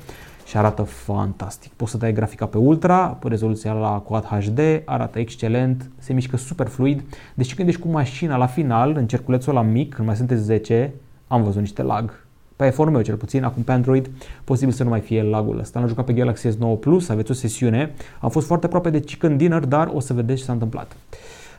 și 0.47 0.57
arată 0.57 0.81
fantastic. 0.81 1.71
Poți 1.71 1.91
să 1.91 1.97
dai 1.97 2.13
grafica 2.13 2.45
pe 2.45 2.57
ultra, 2.57 3.07
pe 3.07 3.27
rezoluția 3.27 3.73
la 3.73 3.89
Quad 3.89 4.23
HD, 4.23 4.59
arată 4.85 5.19
excelent, 5.19 5.89
se 5.97 6.13
mișcă 6.13 6.37
super 6.37 6.67
fluid. 6.67 7.03
Deci 7.33 7.55
când 7.55 7.67
ești 7.67 7.81
cu 7.81 7.87
mașina 7.87 8.37
la 8.37 8.45
final, 8.45 8.95
în 8.95 9.07
cerculețul 9.07 9.53
la 9.53 9.61
mic, 9.61 9.93
când 9.93 10.07
mai 10.07 10.15
sunteți 10.15 10.43
10, 10.43 10.93
am 11.27 11.43
văzut 11.43 11.59
niște 11.59 11.81
lag. 11.81 12.25
Pe 12.55 12.65
iPhone 12.65 12.91
meu 12.91 13.01
cel 13.01 13.15
puțin, 13.15 13.43
acum 13.43 13.63
pe 13.63 13.71
Android, 13.71 14.09
posibil 14.43 14.73
să 14.73 14.83
nu 14.83 14.89
mai 14.89 14.99
fie 14.99 15.23
lagul 15.23 15.59
ăsta. 15.59 15.79
Am 15.79 15.87
jucat 15.87 16.05
pe 16.05 16.13
Galaxy 16.13 16.47
S9 16.47 16.79
Plus, 16.79 17.09
aveți 17.09 17.31
o 17.31 17.33
sesiune. 17.33 17.93
Am 18.19 18.29
fost 18.29 18.47
foarte 18.47 18.65
aproape 18.65 18.89
de 18.89 18.99
chicken 18.99 19.37
dinner, 19.37 19.65
dar 19.65 19.91
o 19.93 19.99
să 19.99 20.13
vedeți 20.13 20.39
ce 20.39 20.45
s-a 20.45 20.53
întâmplat. 20.53 20.95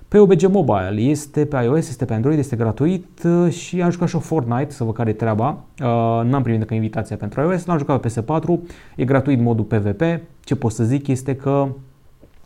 Pe 0.08 0.18
OBG 0.18 0.46
Mobile 0.46 1.00
este 1.00 1.44
pe 1.44 1.62
iOS, 1.62 1.88
este 1.88 2.04
pe 2.04 2.14
Android, 2.14 2.38
este 2.38 2.56
gratuit 2.56 3.22
uh, 3.24 3.52
și 3.52 3.82
am 3.82 3.90
jucat 3.90 4.08
și 4.08 4.16
o 4.16 4.18
Fortnite, 4.18 4.70
să 4.70 4.84
văd 4.84 4.94
care 4.94 5.10
e 5.10 5.12
treaba. 5.12 5.48
Uh, 5.48 5.86
n-am 6.24 6.42
primit 6.42 6.60
încă 6.60 6.74
invitația 6.74 7.16
pentru 7.16 7.40
iOS, 7.40 7.64
l-am 7.64 7.78
jucat 7.78 8.00
pe 8.00 8.08
PS4, 8.08 8.58
e 8.96 9.04
gratuit 9.04 9.40
modul 9.40 9.64
PvP. 9.64 10.02
Ce 10.44 10.56
pot 10.56 10.72
să 10.72 10.84
zic 10.84 11.06
este 11.06 11.36
că 11.36 11.68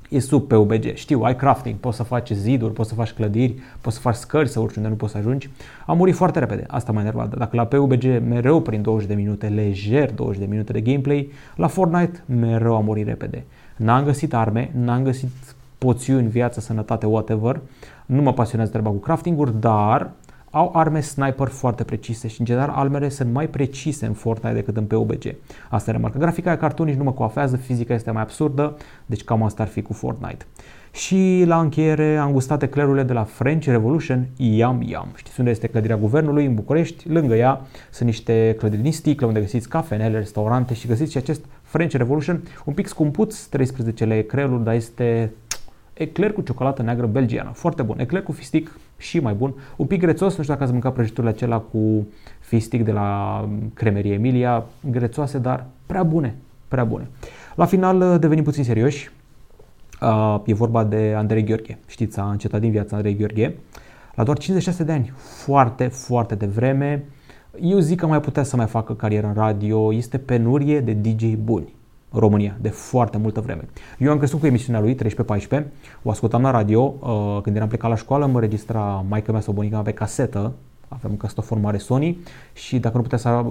e 0.08 0.18
sub 0.18 0.46
pe 0.46 0.56
UBG. 0.56 0.94
Știu, 0.94 1.20
ai 1.20 1.36
crafting, 1.36 1.76
poți 1.76 1.96
să 1.96 2.02
faci 2.02 2.30
ziduri, 2.30 2.72
poți 2.72 2.88
să 2.88 2.94
faci 2.94 3.12
clădiri, 3.12 3.54
poți 3.80 3.96
să 3.96 4.02
faci 4.02 4.14
scări 4.14 4.48
să 4.48 4.60
urci 4.60 4.76
unde 4.76 4.88
nu 4.88 4.94
poți 4.94 5.12
să 5.12 5.18
ajungi. 5.18 5.50
Am 5.86 5.96
murit 5.96 6.14
foarte 6.14 6.38
repede, 6.38 6.64
asta 6.68 6.92
m-a 6.92 7.00
enervat. 7.00 7.36
Dacă 7.36 7.56
la 7.56 7.64
PUBG 7.64 8.04
mereu 8.28 8.60
prin 8.60 8.82
20 8.82 9.08
de 9.08 9.14
minute, 9.14 9.46
lejer 9.46 10.12
20 10.12 10.38
de 10.38 10.46
minute 10.46 10.72
de 10.72 10.80
gameplay, 10.80 11.30
la 11.56 11.66
Fortnite 11.66 12.22
mereu 12.26 12.76
am 12.76 12.84
murit 12.84 13.06
repede. 13.06 13.44
N-am 13.76 14.04
găsit 14.04 14.34
arme, 14.34 14.70
n-am 14.74 15.02
găsit 15.02 15.30
poțiuni, 15.82 16.28
viață, 16.28 16.60
sănătate, 16.60 17.06
whatever. 17.06 17.60
Nu 18.06 18.22
mă 18.22 18.32
pasionează 18.32 18.72
treaba 18.72 18.90
cu 18.90 18.96
crafting-uri, 18.96 19.60
dar 19.60 20.10
au 20.50 20.70
arme 20.74 21.00
sniper 21.00 21.48
foarte 21.48 21.84
precise 21.84 22.28
și 22.28 22.40
în 22.40 22.46
general 22.46 22.68
armele 22.74 23.08
sunt 23.08 23.32
mai 23.32 23.46
precise 23.46 24.06
în 24.06 24.12
Fortnite 24.12 24.54
decât 24.54 24.76
în 24.76 24.84
PUBG. 24.84 25.34
Asta 25.70 25.90
e 25.90 25.92
remarcă. 25.92 26.18
Grafica 26.18 26.52
e 26.52 26.56
carton 26.56 26.86
nici 26.86 26.96
nu 26.96 27.04
mă 27.04 27.12
coafează, 27.12 27.56
fizica 27.56 27.94
este 27.94 28.10
mai 28.10 28.22
absurdă, 28.22 28.76
deci 29.06 29.24
cam 29.24 29.42
asta 29.42 29.62
ar 29.62 29.68
fi 29.68 29.82
cu 29.82 29.92
Fortnite. 29.92 30.46
Și 30.92 31.42
la 31.46 31.60
încheiere 31.60 32.16
am 32.16 32.32
gustat 32.32 32.62
eclerurile 32.62 33.02
de 33.02 33.12
la 33.12 33.24
French 33.24 33.66
Revolution, 33.66 34.26
Yam 34.36 34.82
Yam. 34.82 35.08
Știți 35.14 35.38
unde 35.38 35.50
este 35.50 35.66
clădirea 35.66 35.96
guvernului 35.96 36.46
în 36.46 36.54
București? 36.54 37.08
Lângă 37.08 37.34
ea 37.34 37.60
sunt 37.90 38.08
niște 38.08 38.54
clădiri 38.58 38.82
din 38.82 38.92
sticlă 38.92 39.26
unde 39.26 39.40
găsiți 39.40 39.68
cafenele, 39.68 40.18
restaurante 40.18 40.74
și 40.74 40.86
găsiți 40.86 41.12
și 41.12 41.16
acest 41.16 41.44
French 41.62 41.94
Revolution, 41.94 42.42
un 42.64 42.74
pic 42.74 42.86
scumpuț, 42.86 43.42
13 43.44 44.04
lei 44.04 44.18
eclerul, 44.18 44.62
dar 44.62 44.74
este 44.74 45.32
ecler 45.92 46.32
cu 46.32 46.40
ciocolată 46.40 46.82
neagră 46.82 47.06
belgiană. 47.06 47.50
Foarte 47.54 47.82
bun. 47.82 47.98
Ecler 47.98 48.22
cu 48.22 48.32
fistic 48.32 48.78
și 48.96 49.20
mai 49.20 49.34
bun. 49.34 49.54
Un 49.76 49.86
pic 49.86 50.00
grețos, 50.00 50.36
nu 50.36 50.42
știu 50.42 50.52
dacă 50.52 50.62
ați 50.62 50.72
mâncat 50.72 50.92
prăjiturile 50.92 51.32
acelea 51.32 51.58
cu 51.58 52.06
fistic 52.40 52.84
de 52.84 52.92
la 52.92 53.48
cremerie 53.74 54.12
Emilia. 54.12 54.64
Grețoase, 54.90 55.38
dar 55.38 55.66
prea 55.86 56.02
bune. 56.02 56.34
Prea 56.68 56.84
bune. 56.84 57.08
La 57.54 57.64
final 57.64 58.00
uh, 58.00 58.16
devenim 58.20 58.44
puțin 58.44 58.64
serioși. 58.64 59.10
Uh, 60.00 60.40
e 60.44 60.54
vorba 60.54 60.84
de 60.84 61.14
Andrei 61.16 61.44
Gheorghe. 61.44 61.78
Știți, 61.86 62.18
a 62.20 62.30
încetat 62.30 62.60
din 62.60 62.70
viața 62.70 62.96
Andrei 62.96 63.16
Gheorghe. 63.16 63.54
La 64.14 64.24
doar 64.24 64.38
56 64.38 64.84
de 64.84 64.92
ani. 64.92 65.12
Foarte, 65.16 65.86
foarte 65.86 66.34
devreme. 66.34 67.04
Eu 67.60 67.78
zic 67.78 68.00
că 68.00 68.06
mai 68.06 68.20
putea 68.20 68.42
să 68.42 68.56
mai 68.56 68.66
facă 68.66 68.94
carieră 68.94 69.26
în 69.26 69.34
radio. 69.34 69.92
Este 69.92 70.18
penurie 70.18 70.80
de 70.80 70.92
DJ 70.92 71.34
buni. 71.34 71.74
România 72.12 72.56
de 72.60 72.68
foarte 72.68 73.18
multă 73.18 73.40
vreme. 73.40 73.68
Eu 73.98 74.10
am 74.10 74.18
crescut 74.18 74.40
cu 74.40 74.46
emisiunea 74.46 74.80
lui 74.80 74.96
13-14, 75.60 75.62
o 76.02 76.10
ascultam 76.10 76.42
la 76.42 76.50
radio, 76.50 76.94
uh, 77.00 77.38
când 77.42 77.56
eram 77.56 77.68
plecat 77.68 77.90
la 77.90 77.96
școală, 77.96 78.26
mă 78.26 78.40
registra 78.40 79.04
maica 79.08 79.32
mea 79.32 79.40
sau 79.40 79.52
bunica 79.52 79.74
mea 79.74 79.84
pe 79.84 79.92
casetă, 79.92 80.52
aveam 80.94 81.12
încă 81.12 81.40
formare 81.40 81.78
Sony 81.78 82.18
și 82.52 82.78
dacă 82.78 82.96
nu 82.96 83.02
putea 83.02 83.18
să 83.18 83.44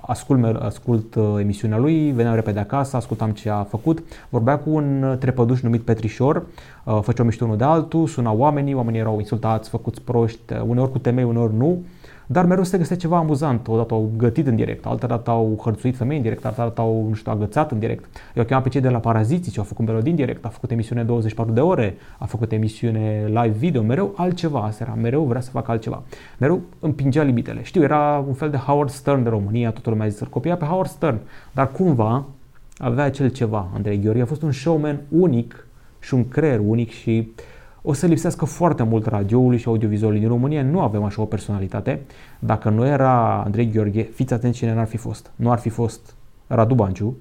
ascult, 0.00 0.56
ascult 0.56 1.14
uh, 1.14 1.24
emisiunea 1.38 1.78
lui, 1.78 2.10
veneam 2.10 2.34
repede 2.34 2.58
acasă, 2.58 2.96
ascultam 2.96 3.30
ce 3.30 3.50
a 3.50 3.62
făcut, 3.62 4.02
vorbea 4.28 4.58
cu 4.58 4.70
un 4.70 5.16
trepăduș 5.20 5.60
numit 5.60 5.82
Petrișor, 5.82 6.42
uh, 6.84 6.98
făceau 7.02 7.24
mișto 7.24 7.44
unul 7.44 7.56
de 7.56 7.64
altul, 7.64 8.06
suna 8.06 8.32
oamenii, 8.32 8.74
oamenii 8.74 9.00
erau 9.00 9.18
insultați, 9.18 9.68
făcuți 9.68 10.00
proști, 10.02 10.52
uneori 10.66 10.90
cu 10.90 10.98
temei, 10.98 11.24
uneori 11.24 11.54
nu, 11.56 11.82
dar 12.32 12.44
mereu 12.44 12.64
se 12.64 12.78
găsea 12.78 12.96
ceva 12.96 13.16
amuzant. 13.16 13.68
Odată 13.68 13.94
au 13.94 14.10
gătit 14.16 14.46
în 14.46 14.56
direct, 14.56 14.86
altă 14.86 15.06
dată 15.06 15.30
au 15.30 15.60
hărțuit 15.62 15.96
femei 15.96 16.16
în 16.16 16.22
direct, 16.22 16.44
altă 16.44 16.60
dată 16.60 16.80
au, 16.80 17.06
nu 17.08 17.14
știu, 17.14 17.32
agățat 17.32 17.70
în 17.70 17.78
direct. 17.78 18.04
Eu 18.34 18.44
chemat 18.44 18.62
pe 18.62 18.68
cei 18.68 18.80
de 18.80 18.88
la 18.88 18.98
Paraziții, 18.98 19.52
ce 19.52 19.58
au 19.58 19.64
făcut 19.64 19.86
melodii 19.86 20.10
în 20.10 20.16
direct, 20.16 20.44
a 20.44 20.48
făcut 20.48 20.70
emisiune 20.70 21.02
24 21.02 21.54
de 21.54 21.60
ore, 21.60 21.96
a 22.18 22.24
făcut 22.24 22.52
emisiune 22.52 23.24
live 23.26 23.54
video, 23.58 23.82
mereu 23.82 24.12
altceva, 24.16 24.60
asta 24.60 24.84
era, 24.84 24.94
mereu 25.00 25.22
vrea 25.22 25.40
să 25.40 25.50
facă 25.50 25.70
altceva. 25.70 26.02
Mereu 26.38 26.60
împingea 26.80 27.22
limitele. 27.22 27.62
Știu, 27.62 27.82
era 27.82 28.24
un 28.26 28.34
fel 28.34 28.50
de 28.50 28.56
Howard 28.56 28.90
Stern 28.90 29.22
de 29.22 29.28
România, 29.28 29.70
toată 29.70 29.90
lumea 29.90 30.08
zis, 30.08 30.26
copia 30.30 30.56
pe 30.56 30.64
Howard 30.64 30.88
Stern, 30.88 31.18
dar 31.52 31.70
cumva 31.70 32.24
avea 32.76 33.04
acel 33.04 33.28
ceva. 33.28 33.68
Andrei 33.74 34.00
Gheorghe 34.00 34.22
a 34.22 34.26
fost 34.26 34.42
un 34.42 34.52
showman 34.52 35.00
unic 35.08 35.66
și 36.00 36.14
un 36.14 36.28
creier 36.28 36.60
unic 36.66 36.90
și 36.90 37.32
o 37.82 37.92
să 37.92 38.06
lipsească 38.06 38.44
foarte 38.44 38.82
mult 38.82 39.06
radioului 39.06 39.58
și 39.58 39.68
audiovizualului 39.68 40.20
din 40.20 40.30
România. 40.30 40.62
Nu 40.62 40.80
avem 40.80 41.02
așa 41.02 41.22
o 41.22 41.24
personalitate. 41.24 42.00
Dacă 42.38 42.68
nu 42.68 42.86
era 42.86 43.42
Andrei 43.42 43.70
Gheorghe, 43.70 44.02
fiți 44.02 44.32
atenți 44.32 44.58
cine 44.58 44.74
n-ar 44.74 44.86
fi 44.86 44.96
fost. 44.96 45.30
Nu 45.36 45.50
ar 45.50 45.58
fi 45.58 45.68
fost 45.68 46.14
Radu 46.46 46.74
Banciu, 46.74 47.16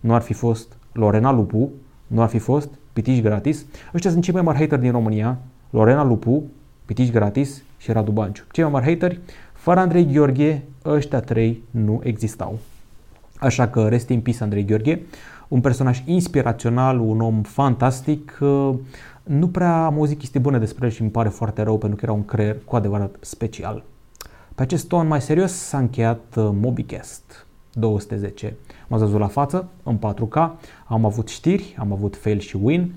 nu 0.00 0.14
ar 0.14 0.20
fi 0.20 0.32
fost 0.32 0.76
Lorena 0.92 1.32
Lupu, 1.32 1.70
nu 2.06 2.22
ar 2.22 2.28
fi 2.28 2.38
fost 2.38 2.68
Pitici 2.92 3.22
Gratis. 3.22 3.66
Ăștia 3.94 4.10
sunt 4.10 4.22
cei 4.22 4.34
mai 4.34 4.42
mari 4.42 4.58
hater 4.58 4.78
din 4.78 4.90
România. 4.90 5.38
Lorena 5.70 6.04
Lupu, 6.04 6.42
Pitici 6.84 7.12
Gratis 7.12 7.62
și 7.78 7.92
Radu 7.92 8.10
Banciu. 8.10 8.44
Cei 8.50 8.64
mai 8.64 8.72
mari 8.72 8.84
hateri, 8.84 9.20
fără 9.52 9.80
Andrei 9.80 10.06
Gheorghe, 10.12 10.62
ăștia 10.84 11.20
trei 11.20 11.62
nu 11.70 12.00
existau. 12.02 12.58
Așa 13.38 13.68
că 13.68 13.88
rest 13.88 14.08
in 14.08 14.20
peace 14.20 14.42
Andrei 14.42 14.64
Gheorghe, 14.64 15.00
un 15.48 15.60
personaj 15.60 16.02
inspirațional, 16.04 17.00
un 17.00 17.20
om 17.20 17.42
fantastic. 17.42 18.38
Nu 19.24 19.48
prea 19.48 19.84
am 19.84 19.94
auzit 19.94 20.18
chestii 20.18 20.40
bune 20.40 20.58
despre 20.58 20.86
el 20.86 20.92
și 20.92 21.00
îmi 21.00 21.10
pare 21.10 21.28
foarte 21.28 21.62
rău 21.62 21.78
pentru 21.78 21.98
că 21.98 22.04
era 22.04 22.14
un 22.14 22.24
creier 22.24 22.56
cu 22.64 22.76
adevărat 22.76 23.16
special. 23.20 23.84
Pe 24.54 24.62
acest 24.62 24.88
ton 24.88 25.06
mai 25.06 25.20
serios 25.20 25.52
s-a 25.52 25.78
încheiat 25.78 26.34
uh, 26.36 26.48
MobiCast 26.52 27.46
210. 27.72 28.54
M-ați 28.88 29.02
văzut 29.02 29.18
la 29.18 29.26
față, 29.26 29.68
în 29.82 29.98
4K, 29.98 30.50
am 30.86 31.04
avut 31.04 31.28
știri, 31.28 31.76
am 31.78 31.92
avut 31.92 32.16
fail 32.16 32.38
și 32.38 32.58
win, 32.62 32.92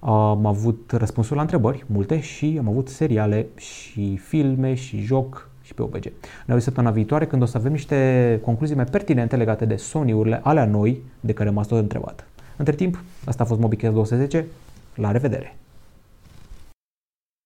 am 0.00 0.46
avut 0.46 0.90
răspunsuri 0.90 1.36
la 1.36 1.42
întrebări, 1.42 1.84
multe, 1.86 2.20
și 2.20 2.56
am 2.58 2.68
avut 2.68 2.88
seriale 2.88 3.46
și 3.56 4.16
filme 4.16 4.74
și 4.74 5.00
joc 5.00 5.50
și 5.62 5.74
pe 5.74 5.82
OBG. 5.82 6.04
Ne 6.04 6.12
vedem 6.46 6.60
săptămâna 6.60 6.92
viitoare 6.92 7.26
când 7.26 7.42
o 7.42 7.46
să 7.46 7.56
avem 7.56 7.72
niște 7.72 8.40
concluzii 8.44 8.76
mai 8.76 8.84
pertinente 8.84 9.36
legate 9.36 9.64
de 9.64 9.76
Sony-urile 9.76 10.40
alea 10.42 10.64
noi 10.64 11.02
de 11.20 11.32
care 11.32 11.50
m-ați 11.50 11.68
tot 11.68 11.78
întrebat. 11.78 12.26
Între 12.56 12.74
timp, 12.74 13.02
asta 13.24 13.42
a 13.42 13.46
fost 13.46 13.60
MobiCast 13.60 13.94
210. 13.94 14.46
La 14.94 15.10
revedere! 15.10 15.56